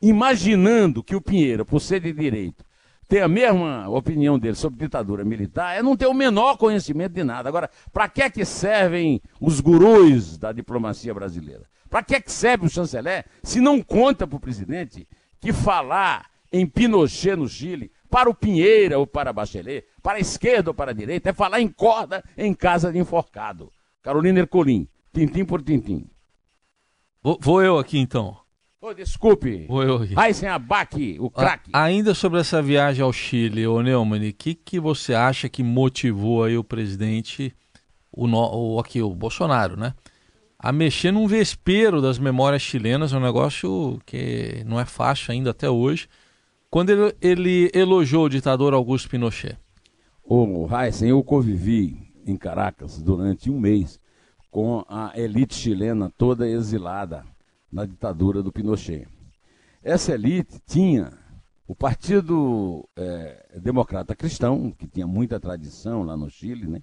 imaginando 0.00 1.02
que 1.02 1.16
o 1.16 1.20
Pinheiro, 1.20 1.64
por 1.64 1.80
ser 1.80 2.00
de 2.00 2.12
direito, 2.12 2.64
tem 3.08 3.22
a 3.22 3.28
mesma 3.28 3.88
opinião 3.88 4.38
dele 4.38 4.54
sobre 4.54 4.80
ditadura 4.80 5.24
militar, 5.24 5.76
é 5.76 5.82
não 5.82 5.96
ter 5.96 6.06
o 6.06 6.12
menor 6.12 6.58
conhecimento 6.58 7.14
de 7.14 7.24
nada. 7.24 7.48
Agora, 7.48 7.70
para 7.90 8.06
que 8.08 8.28
que 8.30 8.44
servem 8.44 9.20
os 9.40 9.60
gurus 9.60 10.36
da 10.36 10.52
diplomacia 10.52 11.14
brasileira? 11.14 11.64
Para 11.88 12.02
que 12.02 12.20
que 12.20 12.30
serve 12.30 12.66
o 12.66 12.68
chanceler 12.68 13.24
se 13.42 13.60
não 13.60 13.80
conta 13.80 14.26
para 14.26 14.36
o 14.36 14.40
presidente 14.40 15.08
que 15.40 15.54
falar 15.54 16.26
em 16.52 16.66
Pinochet 16.66 17.34
no 17.34 17.48
Chile, 17.48 17.90
para 18.10 18.28
o 18.28 18.34
Pinheira 18.34 18.98
ou 18.98 19.06
para 19.06 19.32
Bachelet, 19.32 19.86
para 20.02 20.18
a 20.18 20.20
esquerda 20.20 20.70
ou 20.70 20.74
para 20.74 20.90
a 20.90 20.94
direita, 20.94 21.30
é 21.30 21.32
falar 21.32 21.60
em 21.60 21.68
corda 21.68 22.22
em 22.36 22.52
casa 22.52 22.92
de 22.92 22.98
enforcado. 22.98 23.72
Carolina 24.02 24.40
Ercolim, 24.40 24.86
tintim 25.12 25.44
por 25.44 25.62
tintim. 25.62 26.06
Vou, 27.22 27.38
vou 27.40 27.62
eu 27.62 27.78
aqui 27.78 27.98
então. 27.98 28.36
Oh, 28.80 28.94
desculpe. 28.94 29.66
Aqui. 30.02 30.14
Aysen 30.14 30.48
Abac, 30.48 31.16
o 31.18 31.28
craque. 31.28 31.70
Ainda 31.72 32.14
sobre 32.14 32.38
essa 32.38 32.62
viagem 32.62 33.02
ao 33.02 33.12
Chile, 33.12 33.66
ô 33.66 33.82
Neumann, 33.82 34.28
o 34.28 34.32
que, 34.32 34.54
que 34.54 34.78
você 34.78 35.14
acha 35.14 35.48
que 35.48 35.64
motivou 35.64 36.44
aí 36.44 36.56
o 36.56 36.62
presidente, 36.62 37.52
o, 38.12 38.28
no, 38.28 38.38
o, 38.38 38.78
aqui, 38.78 39.02
o 39.02 39.12
Bolsonaro, 39.12 39.76
né? 39.76 39.94
A 40.56 40.70
mexer 40.70 41.10
num 41.10 41.26
vespeiro 41.26 42.00
das 42.00 42.20
memórias 42.20 42.62
chilenas, 42.62 43.12
um 43.12 43.18
negócio 43.18 44.00
que 44.06 44.62
não 44.64 44.78
é 44.78 44.84
fácil 44.84 45.32
ainda 45.32 45.50
até 45.50 45.68
hoje, 45.68 46.08
quando 46.70 46.90
ele, 46.90 47.16
ele 47.20 47.70
elogiou 47.74 48.26
o 48.26 48.30
ditador 48.30 48.74
Augusto 48.74 49.08
Pinochet. 49.08 49.58
Ô, 50.22 50.68
Heisen, 50.72 51.10
eu 51.10 51.22
convivi 51.24 52.12
em 52.24 52.36
Caracas 52.36 53.02
durante 53.02 53.50
um 53.50 53.58
mês 53.58 53.98
com 54.52 54.84
a 54.88 55.12
elite 55.16 55.54
chilena 55.54 56.12
toda 56.16 56.48
exilada 56.48 57.24
na 57.70 57.84
ditadura 57.84 58.42
do 58.42 58.52
Pinochet. 58.52 59.06
Essa 59.82 60.14
elite 60.14 60.60
tinha 60.66 61.12
o 61.66 61.74
Partido 61.74 62.88
é, 62.96 63.46
Democrata 63.60 64.16
Cristão, 64.16 64.70
que 64.70 64.86
tinha 64.86 65.06
muita 65.06 65.38
tradição 65.38 66.02
lá 66.02 66.16
no 66.16 66.30
Chile, 66.30 66.66
né? 66.66 66.82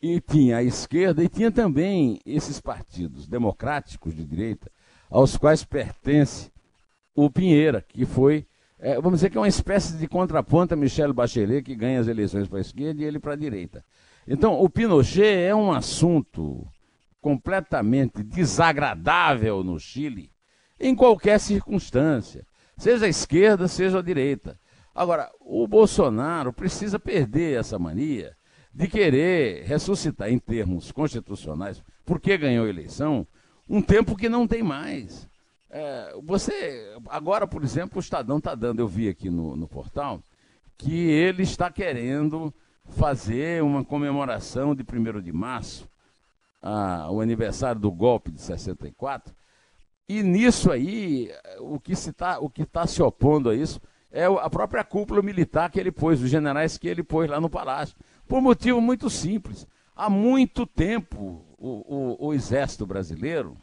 e 0.00 0.20
tinha 0.20 0.58
a 0.58 0.62
esquerda, 0.62 1.22
e 1.22 1.28
tinha 1.28 1.50
também 1.50 2.20
esses 2.24 2.60
partidos 2.60 3.26
democráticos 3.26 4.14
de 4.14 4.24
direita, 4.24 4.70
aos 5.10 5.36
quais 5.36 5.64
pertence 5.64 6.50
o 7.14 7.28
Pinheira, 7.28 7.84
que 7.86 8.06
foi, 8.06 8.46
é, 8.78 8.94
vamos 9.00 9.18
dizer 9.18 9.30
que 9.30 9.36
é 9.36 9.40
uma 9.40 9.48
espécie 9.48 9.96
de 9.96 10.06
contraponto 10.06 10.74
a 10.74 10.76
Michel 10.76 11.12
Bachelet, 11.12 11.62
que 11.62 11.74
ganha 11.74 11.98
as 12.00 12.06
eleições 12.06 12.46
para 12.46 12.58
a 12.58 12.60
esquerda 12.60 13.02
e 13.02 13.04
ele 13.04 13.18
para 13.18 13.32
a 13.32 13.36
direita. 13.36 13.84
Então, 14.26 14.62
o 14.62 14.68
Pinochet 14.68 15.40
é 15.40 15.54
um 15.54 15.72
assunto 15.72 16.64
completamente 17.20 18.22
desagradável 18.22 19.62
no 19.64 19.78
Chile, 19.78 20.30
em 20.78 20.94
qualquer 20.94 21.40
circunstância, 21.40 22.46
seja 22.76 23.06
a 23.06 23.08
esquerda, 23.08 23.66
seja 23.66 23.98
a 23.98 24.02
direita. 24.02 24.58
Agora, 24.94 25.30
o 25.40 25.66
Bolsonaro 25.66 26.52
precisa 26.52 26.98
perder 26.98 27.58
essa 27.58 27.78
mania 27.78 28.36
de 28.72 28.86
querer 28.86 29.64
ressuscitar 29.64 30.30
em 30.30 30.38
termos 30.38 30.92
constitucionais, 30.92 31.82
porque 32.04 32.38
ganhou 32.38 32.66
a 32.66 32.68
eleição, 32.68 33.26
um 33.68 33.82
tempo 33.82 34.16
que 34.16 34.28
não 34.28 34.46
tem 34.46 34.62
mais. 34.62 35.28
É, 35.70 36.14
você, 36.24 36.94
agora, 37.08 37.46
por 37.46 37.62
exemplo, 37.62 37.98
o 37.98 38.00
Estadão 38.00 38.38
está 38.38 38.54
dando, 38.54 38.80
eu 38.80 38.88
vi 38.88 39.08
aqui 39.08 39.28
no, 39.28 39.56
no 39.56 39.68
portal, 39.68 40.22
que 40.76 41.10
ele 41.10 41.42
está 41.42 41.70
querendo 41.70 42.54
fazer 42.90 43.62
uma 43.62 43.84
comemoração 43.84 44.74
de 44.74 44.82
1 44.82 45.20
de 45.20 45.32
março 45.32 45.88
a, 46.62 47.10
o 47.10 47.20
aniversário 47.20 47.80
do 47.80 47.90
golpe 47.90 48.30
de 48.30 48.40
64. 48.40 49.34
E 50.08 50.22
nisso 50.22 50.70
aí, 50.70 51.30
o 51.60 51.78
que 51.78 51.92
está 51.92 52.38
tá 52.72 52.86
se 52.86 53.02
opondo 53.02 53.50
a 53.50 53.54
isso 53.54 53.80
é 54.10 54.24
a 54.24 54.48
própria 54.48 54.82
cúpula 54.82 55.20
militar 55.20 55.70
que 55.70 55.78
ele 55.78 55.92
pôs, 55.92 56.22
os 56.22 56.30
generais 56.30 56.78
que 56.78 56.88
ele 56.88 57.02
pôs 57.02 57.28
lá 57.28 57.40
no 57.40 57.50
palácio. 57.50 57.96
Por 58.26 58.40
motivo 58.40 58.80
muito 58.80 59.10
simples. 59.10 59.66
Há 59.94 60.08
muito 60.08 60.66
tempo 60.66 61.44
o, 61.58 62.16
o, 62.18 62.28
o 62.28 62.34
exército 62.34 62.86
brasileiro 62.86 63.56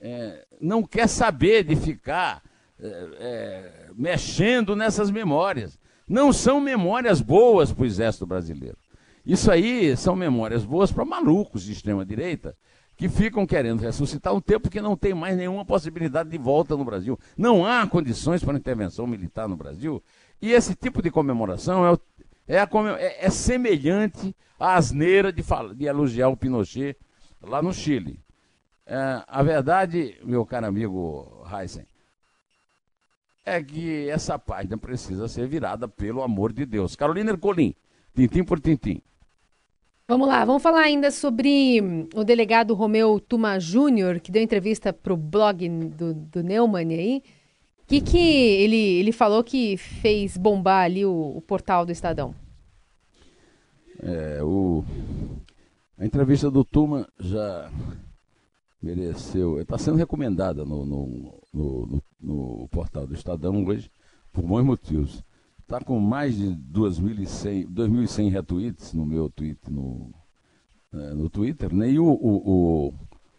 é, 0.00 0.44
não 0.60 0.82
quer 0.82 1.08
saber 1.08 1.62
de 1.62 1.76
ficar 1.76 2.42
é, 2.80 2.86
é, 2.86 3.90
mexendo 3.94 4.74
nessas 4.74 5.10
memórias. 5.10 5.78
Não 6.08 6.32
são 6.32 6.60
memórias 6.60 7.20
boas 7.20 7.72
para 7.72 7.82
o 7.82 7.86
exército 7.86 8.26
brasileiro. 8.26 8.76
Isso 9.24 9.50
aí 9.50 9.96
são 9.96 10.16
memórias 10.16 10.64
boas 10.64 10.90
para 10.90 11.04
malucos 11.04 11.62
de 11.64 11.72
extrema-direita 11.72 12.56
que 12.96 13.08
ficam 13.08 13.46
querendo 13.46 13.80
ressuscitar 13.80 14.34
um 14.34 14.40
tempo 14.40 14.70
que 14.70 14.80
não 14.80 14.96
tem 14.96 15.14
mais 15.14 15.36
nenhuma 15.36 15.64
possibilidade 15.64 16.28
de 16.28 16.38
volta 16.38 16.76
no 16.76 16.84
Brasil. 16.84 17.18
Não 17.36 17.64
há 17.64 17.86
condições 17.86 18.44
para 18.44 18.56
intervenção 18.56 19.06
militar 19.06 19.48
no 19.48 19.56
Brasil. 19.56 20.02
E 20.40 20.52
esse 20.52 20.74
tipo 20.74 21.02
de 21.02 21.10
comemoração 21.10 21.86
é, 21.86 21.98
é, 22.46 22.58
a, 22.60 22.68
é, 22.98 23.26
é 23.26 23.30
semelhante 23.30 24.34
à 24.58 24.74
asneira 24.74 25.32
de, 25.32 25.42
de, 25.74 25.84
elogiar 25.84 26.28
o 26.28 26.36
Pinochet 26.36 26.96
lá 27.40 27.62
no 27.62 27.72
Chile. 27.72 28.20
É, 28.86 29.22
a 29.26 29.42
verdade, 29.42 30.18
meu 30.24 30.44
caro 30.44 30.66
amigo 30.66 31.44
Heisen, 31.52 31.86
é 33.44 33.62
que 33.62 34.08
essa 34.08 34.38
página 34.38 34.76
precisa 34.76 35.26
ser 35.26 35.48
virada 35.48 35.88
pelo 35.88 36.22
amor 36.22 36.52
de 36.52 36.64
Deus. 36.64 36.94
Carolina 36.94 37.30
Ercolim, 37.30 37.74
tintim 38.14 38.44
por 38.44 38.60
tintim. 38.60 39.02
Vamos 40.12 40.28
lá, 40.28 40.44
vamos 40.44 40.62
falar 40.62 40.82
ainda 40.82 41.10
sobre 41.10 41.80
hum, 41.80 42.06
o 42.14 42.22
delegado 42.22 42.74
Romeu 42.74 43.18
Tuma 43.18 43.58
Júnior, 43.58 44.20
que 44.20 44.30
deu 44.30 44.42
entrevista 44.42 44.92
para 44.92 45.14
o 45.14 45.16
blog 45.16 45.66
do, 45.66 46.12
do 46.12 46.42
Neumann 46.42 46.92
aí. 46.92 47.22
O 47.82 47.86
que, 47.86 47.98
que 48.02 48.18
ele, 48.18 48.76
ele 48.76 49.10
falou 49.10 49.42
que 49.42 49.78
fez 49.78 50.36
bombar 50.36 50.84
ali 50.84 51.06
o, 51.06 51.32
o 51.34 51.40
portal 51.40 51.86
do 51.86 51.92
Estadão? 51.92 52.34
É, 54.02 54.42
o, 54.42 54.84
a 55.96 56.04
entrevista 56.04 56.50
do 56.50 56.62
Tuma 56.62 57.08
já 57.18 57.72
mereceu, 58.82 59.62
está 59.62 59.78
sendo 59.78 59.96
recomendada 59.96 60.62
no, 60.62 60.84
no, 60.84 61.40
no, 61.54 62.02
no, 62.20 62.68
portal 62.68 63.06
do 63.06 63.14
Estadão 63.14 63.64
hoje, 63.64 63.90
por 64.30 64.44
bons 64.44 64.62
motivos. 64.62 65.24
Está 65.62 65.80
com 65.80 65.98
mais 65.98 66.36
de 66.36 66.48
2.100, 66.48 67.66
2.100 67.68 68.30
retweets 68.30 68.92
no 68.92 69.06
meu 69.06 69.30
tweet 69.30 69.58
no, 69.70 70.12
é, 70.92 71.14
no 71.14 71.30
Twitter, 71.30 71.74
né? 71.74 71.90
E 71.90 71.98
o, 71.98 72.04
o, 72.04 72.88
o, 72.88 72.94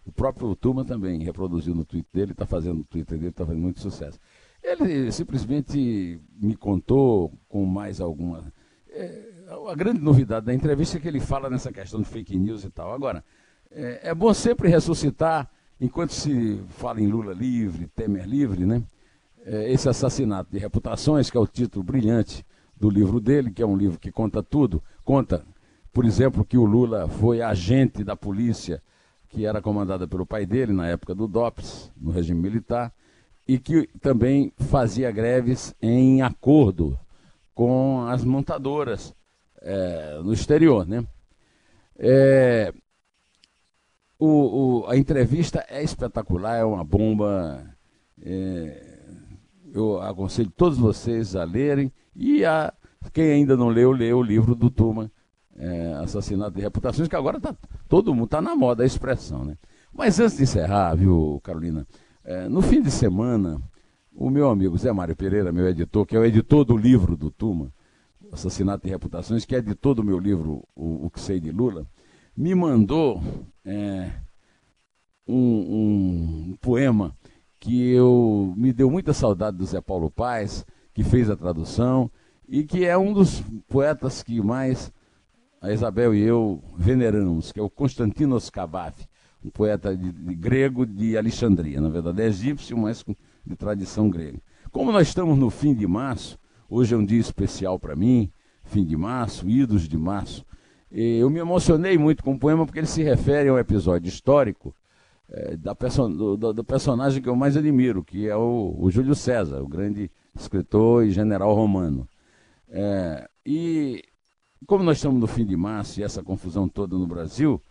o 0.05 0.11
próprio 0.11 0.55
Turma 0.55 0.83
também 0.83 1.23
reproduziu 1.23 1.75
no 1.75 1.85
tweet 1.85 2.07
dele, 2.11 2.31
está 2.31 2.45
fazendo 2.45 2.81
o 2.81 2.83
Twitter 2.83 3.17
dele, 3.17 3.29
está 3.29 3.45
fazendo 3.45 3.61
muito 3.61 3.79
sucesso. 3.79 4.19
Ele 4.63 5.11
simplesmente 5.11 6.19
me 6.39 6.55
contou 6.55 7.37
com 7.47 7.65
mais 7.65 8.01
alguma. 8.01 8.51
É, 8.89 9.33
a 9.69 9.75
grande 9.75 9.99
novidade 9.99 10.45
da 10.45 10.53
entrevista 10.53 10.97
é 10.97 10.99
que 11.01 11.07
ele 11.07 11.19
fala 11.19 11.49
nessa 11.49 11.71
questão 11.71 12.01
de 12.01 12.07
fake 12.07 12.37
news 12.39 12.63
e 12.63 12.69
tal. 12.69 12.93
Agora, 12.93 13.23
é, 13.69 14.09
é 14.09 14.15
bom 14.15 14.33
sempre 14.33 14.69
ressuscitar, 14.69 15.51
enquanto 15.79 16.13
se 16.13 16.59
fala 16.69 17.01
em 17.01 17.07
Lula 17.07 17.33
livre, 17.33 17.87
Temer 17.87 18.25
livre, 18.25 18.65
né? 18.65 18.81
É, 19.45 19.71
esse 19.71 19.87
assassinato 19.89 20.51
de 20.51 20.57
reputações, 20.57 21.29
que 21.29 21.37
é 21.37 21.39
o 21.39 21.47
título 21.47 21.83
brilhante 21.83 22.45
do 22.75 22.89
livro 22.89 23.19
dele, 23.19 23.51
que 23.51 23.61
é 23.61 23.65
um 23.65 23.77
livro 23.77 23.99
que 23.99 24.11
conta 24.11 24.41
tudo. 24.41 24.81
Conta, 25.03 25.45
por 25.91 26.05
exemplo, 26.05 26.43
que 26.43 26.57
o 26.57 26.65
Lula 26.65 27.07
foi 27.07 27.41
agente 27.41 28.03
da 28.03 28.15
polícia 28.15 28.81
que 29.33 29.45
era 29.45 29.61
comandada 29.61 30.07
pelo 30.07 30.27
pai 30.27 30.45
dele 30.45 30.71
na 30.71 30.87
época 30.87 31.15
do 31.15 31.27
DOPS, 31.27 31.91
no 31.97 32.11
regime 32.11 32.39
militar, 32.39 32.93
e 33.47 33.57
que 33.57 33.87
também 33.99 34.53
fazia 34.57 35.11
greves 35.11 35.73
em 35.81 36.21
acordo 36.21 36.97
com 37.53 38.05
as 38.07 38.23
montadoras 38.23 39.13
é, 39.59 40.19
no 40.23 40.31
exterior. 40.31 40.87
Né? 40.87 41.03
É, 41.97 42.71
o, 44.19 44.83
o, 44.83 44.87
a 44.87 44.95
entrevista 44.95 45.65
é 45.67 45.83
espetacular, 45.83 46.57
é 46.57 46.63
uma 46.63 46.83
bomba. 46.83 47.65
É, 48.21 48.92
eu 49.73 49.99
aconselho 49.99 50.51
todos 50.55 50.77
vocês 50.77 51.35
a 51.35 51.43
lerem 51.43 51.91
e 52.15 52.45
a 52.45 52.71
quem 53.11 53.31
ainda 53.31 53.57
não 53.57 53.69
leu, 53.69 53.91
lê 53.91 54.13
o 54.13 54.21
livro 54.21 54.53
do 54.53 54.69
Tuma, 54.69 55.11
é, 55.55 55.93
Assassinato 55.95 56.55
de 56.55 56.61
Reputações, 56.61 57.07
que 57.07 57.15
agora 57.15 57.39
tá, 57.39 57.55
todo 57.89 58.13
mundo 58.13 58.25
está 58.25 58.39
na 58.39 58.55
moda 58.55 58.83
a 58.83 58.85
expressão. 58.85 59.43
Né? 59.43 59.57
Mas 59.91 60.19
antes 60.19 60.37
de 60.37 60.43
encerrar, 60.43 60.95
viu, 60.95 61.41
Carolina, 61.43 61.87
é, 62.23 62.47
no 62.47 62.61
fim 62.61 62.81
de 62.81 62.91
semana, 62.91 63.59
O 64.15 64.29
meu 64.29 64.47
amigo 64.47 64.77
Zé 64.77 64.93
Mário 64.93 65.15
Pereira, 65.15 65.51
meu 65.51 65.67
editor, 65.67 66.05
que 66.05 66.15
é 66.15 66.19
o 66.19 66.23
editor 66.23 66.63
do 66.63 66.77
livro 66.77 67.17
do 67.17 67.31
Tuma, 67.31 67.73
Assassinato 68.31 68.87
e 68.87 68.91
Reputações, 68.91 69.43
que 69.43 69.55
é 69.55 69.57
editor 69.57 69.95
do 69.95 70.03
meu 70.03 70.19
livro 70.19 70.63
O, 70.75 71.07
o 71.07 71.09
que 71.09 71.19
Sei 71.19 71.39
de 71.39 71.51
Lula, 71.51 71.87
me 72.37 72.53
mandou 72.53 73.23
é, 73.65 74.11
um, 75.27 76.51
um 76.51 76.57
poema 76.61 77.15
que 77.63 77.91
eu 77.91 78.53
me 78.57 78.73
deu 78.73 78.91
muita 78.91 79.13
saudade 79.13 79.55
do 79.55 79.65
Zé 79.65 79.79
Paulo 79.79 80.11
Paes, 80.11 80.65
que 80.93 81.01
fez 81.01 81.29
a 81.29 81.35
tradução, 81.37 82.11
e 82.45 82.65
que 82.65 82.83
é 82.83 82.97
um 82.97 83.13
dos 83.13 83.41
poetas 83.69 84.21
que 84.21 84.41
mais 84.41 84.91
a 85.61 85.71
Isabel 85.71 86.13
e 86.13 86.21
eu 86.21 86.61
veneramos, 86.75 87.53
que 87.53 87.59
é 87.61 87.63
o 87.63 87.69
Constantinos 87.69 88.49
Cavaf, 88.49 89.07
um 89.41 89.49
poeta 89.49 89.95
de, 89.95 90.11
de 90.11 90.35
grego 90.35 90.85
de 90.85 91.17
Alexandria, 91.17 91.79
na 91.79 91.87
verdade 91.87 92.21
é 92.21 92.25
egípcio, 92.25 92.77
mas 92.77 93.01
de 93.45 93.55
tradição 93.55 94.09
grega. 94.09 94.41
Como 94.69 94.91
nós 94.91 95.07
estamos 95.07 95.37
no 95.37 95.49
fim 95.49 95.73
de 95.73 95.87
março, 95.87 96.37
hoje 96.69 96.93
é 96.93 96.97
um 96.97 97.05
dia 97.05 97.21
especial 97.21 97.79
para 97.79 97.95
mim, 97.95 98.29
fim 98.65 98.83
de 98.83 98.97
março, 98.97 99.47
idos 99.49 99.87
de 99.87 99.97
março, 99.97 100.45
eu 100.91 101.29
me 101.29 101.39
emocionei 101.39 101.97
muito 101.97 102.25
com 102.25 102.33
o 102.33 102.39
poema 102.39 102.65
porque 102.65 102.79
ele 102.79 102.87
se 102.87 103.03
refere 103.03 103.47
a 103.47 103.53
um 103.53 103.57
episódio 103.57 104.09
histórico 104.09 104.75
é, 105.33 105.57
da 105.57 105.73
perso 105.73 106.07
do, 106.07 106.53
do, 106.53 106.63
personagem 106.63 107.21
que 107.21 107.27
eu 107.27 107.35
mais 107.35 107.57
admiro, 107.57 108.03
que 108.03 108.29
é 108.29 108.35
o, 108.35 108.75
o 108.77 108.91
Júlio 108.91 109.15
César, 109.15 109.61
o 109.61 109.67
grande 109.67 110.11
escritor 110.35 111.05
e 111.05 111.11
general 111.11 111.55
romano. 111.55 112.07
É, 112.69 113.27
e 113.43 114.03
como 114.67 114.83
nós 114.83 114.97
estamos 114.97 115.19
no 115.19 115.27
fim 115.27 115.45
de 115.45 115.57
março 115.57 115.99
e 115.99 116.03
essa 116.03 116.23
confusão 116.23 116.69
toda 116.69 116.95
no 116.95 117.07
Brasil, 117.07 117.61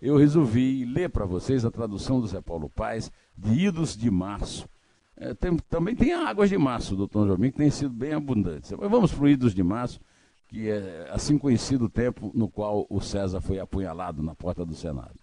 eu 0.00 0.16
resolvi 0.16 0.84
ler 0.84 1.10
para 1.10 1.24
vocês 1.24 1.64
a 1.64 1.70
tradução 1.70 2.20
do 2.20 2.26
Zé 2.26 2.40
Paulo 2.40 2.68
Paes 2.68 3.10
de 3.38 3.66
Idos 3.66 3.96
de 3.96 4.10
Março. 4.10 4.68
É, 5.16 5.32
tem, 5.32 5.56
também 5.68 5.94
tem 5.94 6.12
Águas 6.12 6.50
de 6.50 6.58
Março 6.58 6.96
do 6.96 7.06
Tom 7.06 7.24
Jobim, 7.26 7.52
que 7.52 7.58
tem 7.58 7.70
sido 7.70 7.94
bem 7.94 8.12
abundante. 8.12 8.74
Mas 8.76 8.90
vamos 8.90 9.12
para 9.12 9.24
o 9.24 9.28
Idos 9.28 9.54
de 9.54 9.62
Março, 9.62 10.00
que 10.48 10.68
é 10.68 11.08
assim 11.12 11.38
conhecido 11.38 11.84
o 11.84 11.88
tempo 11.88 12.32
no 12.34 12.48
qual 12.48 12.84
o 12.90 13.00
César 13.00 13.40
foi 13.40 13.60
apunhalado 13.60 14.24
na 14.24 14.34
porta 14.34 14.66
do 14.66 14.74
Senado. 14.74 15.20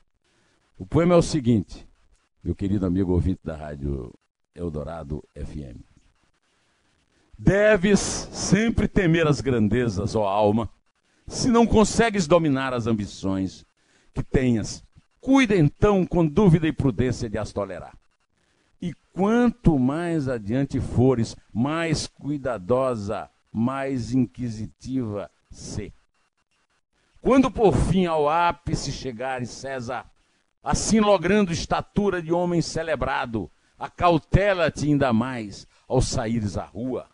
O 0.78 0.86
poema 0.86 1.14
é 1.14 1.18
o 1.18 1.22
seguinte, 1.22 1.89
meu 2.44 2.56
querido 2.56 2.86
amigo 2.86 3.12
ouvinte 3.12 3.42
da 3.44 3.56
rádio 3.56 4.14
Eldorado 4.56 5.24
FM. 5.36 5.82
Deves 7.38 8.00
sempre 8.00 8.88
temer 8.88 9.28
as 9.28 9.42
grandezas, 9.42 10.16
ó 10.16 10.26
alma, 10.26 10.70
se 11.28 11.50
não 11.50 11.68
consegues 11.68 12.28
dominar 12.28 12.74
as 12.74 12.88
ambições 12.88 13.66
que 14.14 14.24
tenhas. 14.24 14.84
Cuida 15.20 15.56
então 15.56 16.06
com 16.06 16.26
dúvida 16.26 16.68
e 16.68 16.72
prudência 16.72 17.30
de 17.30 17.38
as 17.38 17.52
tolerar. 17.52 17.98
E 18.82 18.94
quanto 19.14 19.78
mais 19.78 20.30
adiante 20.30 20.80
fores, 20.80 21.36
mais 21.54 22.08
cuidadosa, 22.08 23.30
mais 23.52 24.14
inquisitiva 24.14 25.30
se. 25.52 25.94
Quando 27.22 27.52
por 27.52 27.76
fim 27.76 28.06
ao 28.06 28.30
ápice 28.30 28.94
chegares, 28.94 29.50
César, 29.50 30.10
assim 30.64 31.00
logrando 31.00 31.52
estatura 31.52 32.22
de 32.22 32.32
homem 32.32 32.62
celebrado, 32.62 33.50
acautela-te 33.78 34.86
ainda 34.86 35.14
mais 35.14 35.68
ao 35.88 36.02
saíres 36.02 36.58
à 36.58 36.66
rua, 36.66 37.08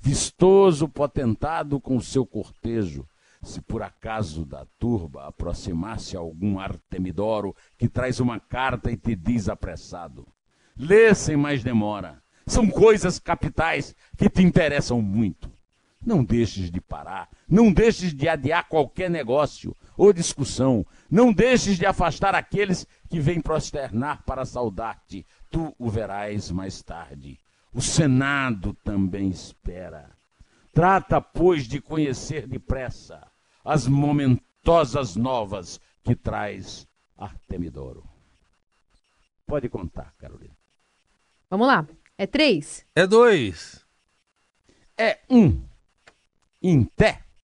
vistoso 0.00 0.88
potentado 0.88 1.80
com 1.80 2.00
seu 2.00 2.26
cortejo, 2.26 3.06
se 3.42 3.60
por 3.60 3.82
acaso 3.82 4.44
da 4.44 4.66
turba 4.78 5.26
aproximasse 5.26 6.16
algum 6.16 6.58
Artemidoro 6.58 7.54
que 7.76 7.88
traz 7.88 8.18
uma 8.20 8.40
carta 8.40 8.90
e 8.90 8.96
te 8.96 9.14
diz 9.14 9.48
apressado: 9.48 10.26
Lê 10.76 11.14
sem 11.14 11.36
mais 11.36 11.62
demora. 11.62 12.22
São 12.46 12.68
coisas 12.68 13.18
capitais 13.18 13.94
que 14.16 14.28
te 14.28 14.42
interessam 14.42 15.02
muito. 15.02 15.50
Não 16.04 16.24
deixes 16.24 16.70
de 16.70 16.80
parar, 16.80 17.28
não 17.48 17.72
deixes 17.72 18.14
de 18.14 18.28
adiar 18.28 18.66
qualquer 18.68 19.10
negócio 19.10 19.76
ou 19.98 20.12
discussão, 20.12 20.86
não 21.10 21.32
deixes 21.32 21.76
de 21.76 21.84
afastar 21.84 22.34
aqueles 22.34 22.86
que 23.10 23.18
vêm 23.18 23.40
prosternar 23.40 24.22
para 24.24 24.46
saudar-te. 24.46 25.26
Tu 25.50 25.74
o 25.76 25.90
verás 25.90 26.52
mais 26.52 26.80
tarde. 26.80 27.38
O 27.74 27.82
Senado 27.82 28.72
também 28.84 29.28
espera. 29.28 30.10
Trata, 30.72 31.20
pois, 31.20 31.66
de 31.66 31.80
conhecer 31.80 32.46
depressa 32.46 33.26
as 33.64 33.88
momentosas 33.88 35.16
novas 35.16 35.80
que 36.04 36.14
traz 36.14 36.86
Artemidoro. 37.16 38.08
Pode 39.44 39.68
contar, 39.68 40.14
Carolina. 40.16 40.56
Vamos 41.50 41.66
lá. 41.66 41.86
É 42.16 42.26
três? 42.26 42.86
É 42.94 43.06
dois. 43.06 43.84
É 44.96 45.18
um. 45.28 45.60
Em 46.62 46.84
té. 46.84 47.24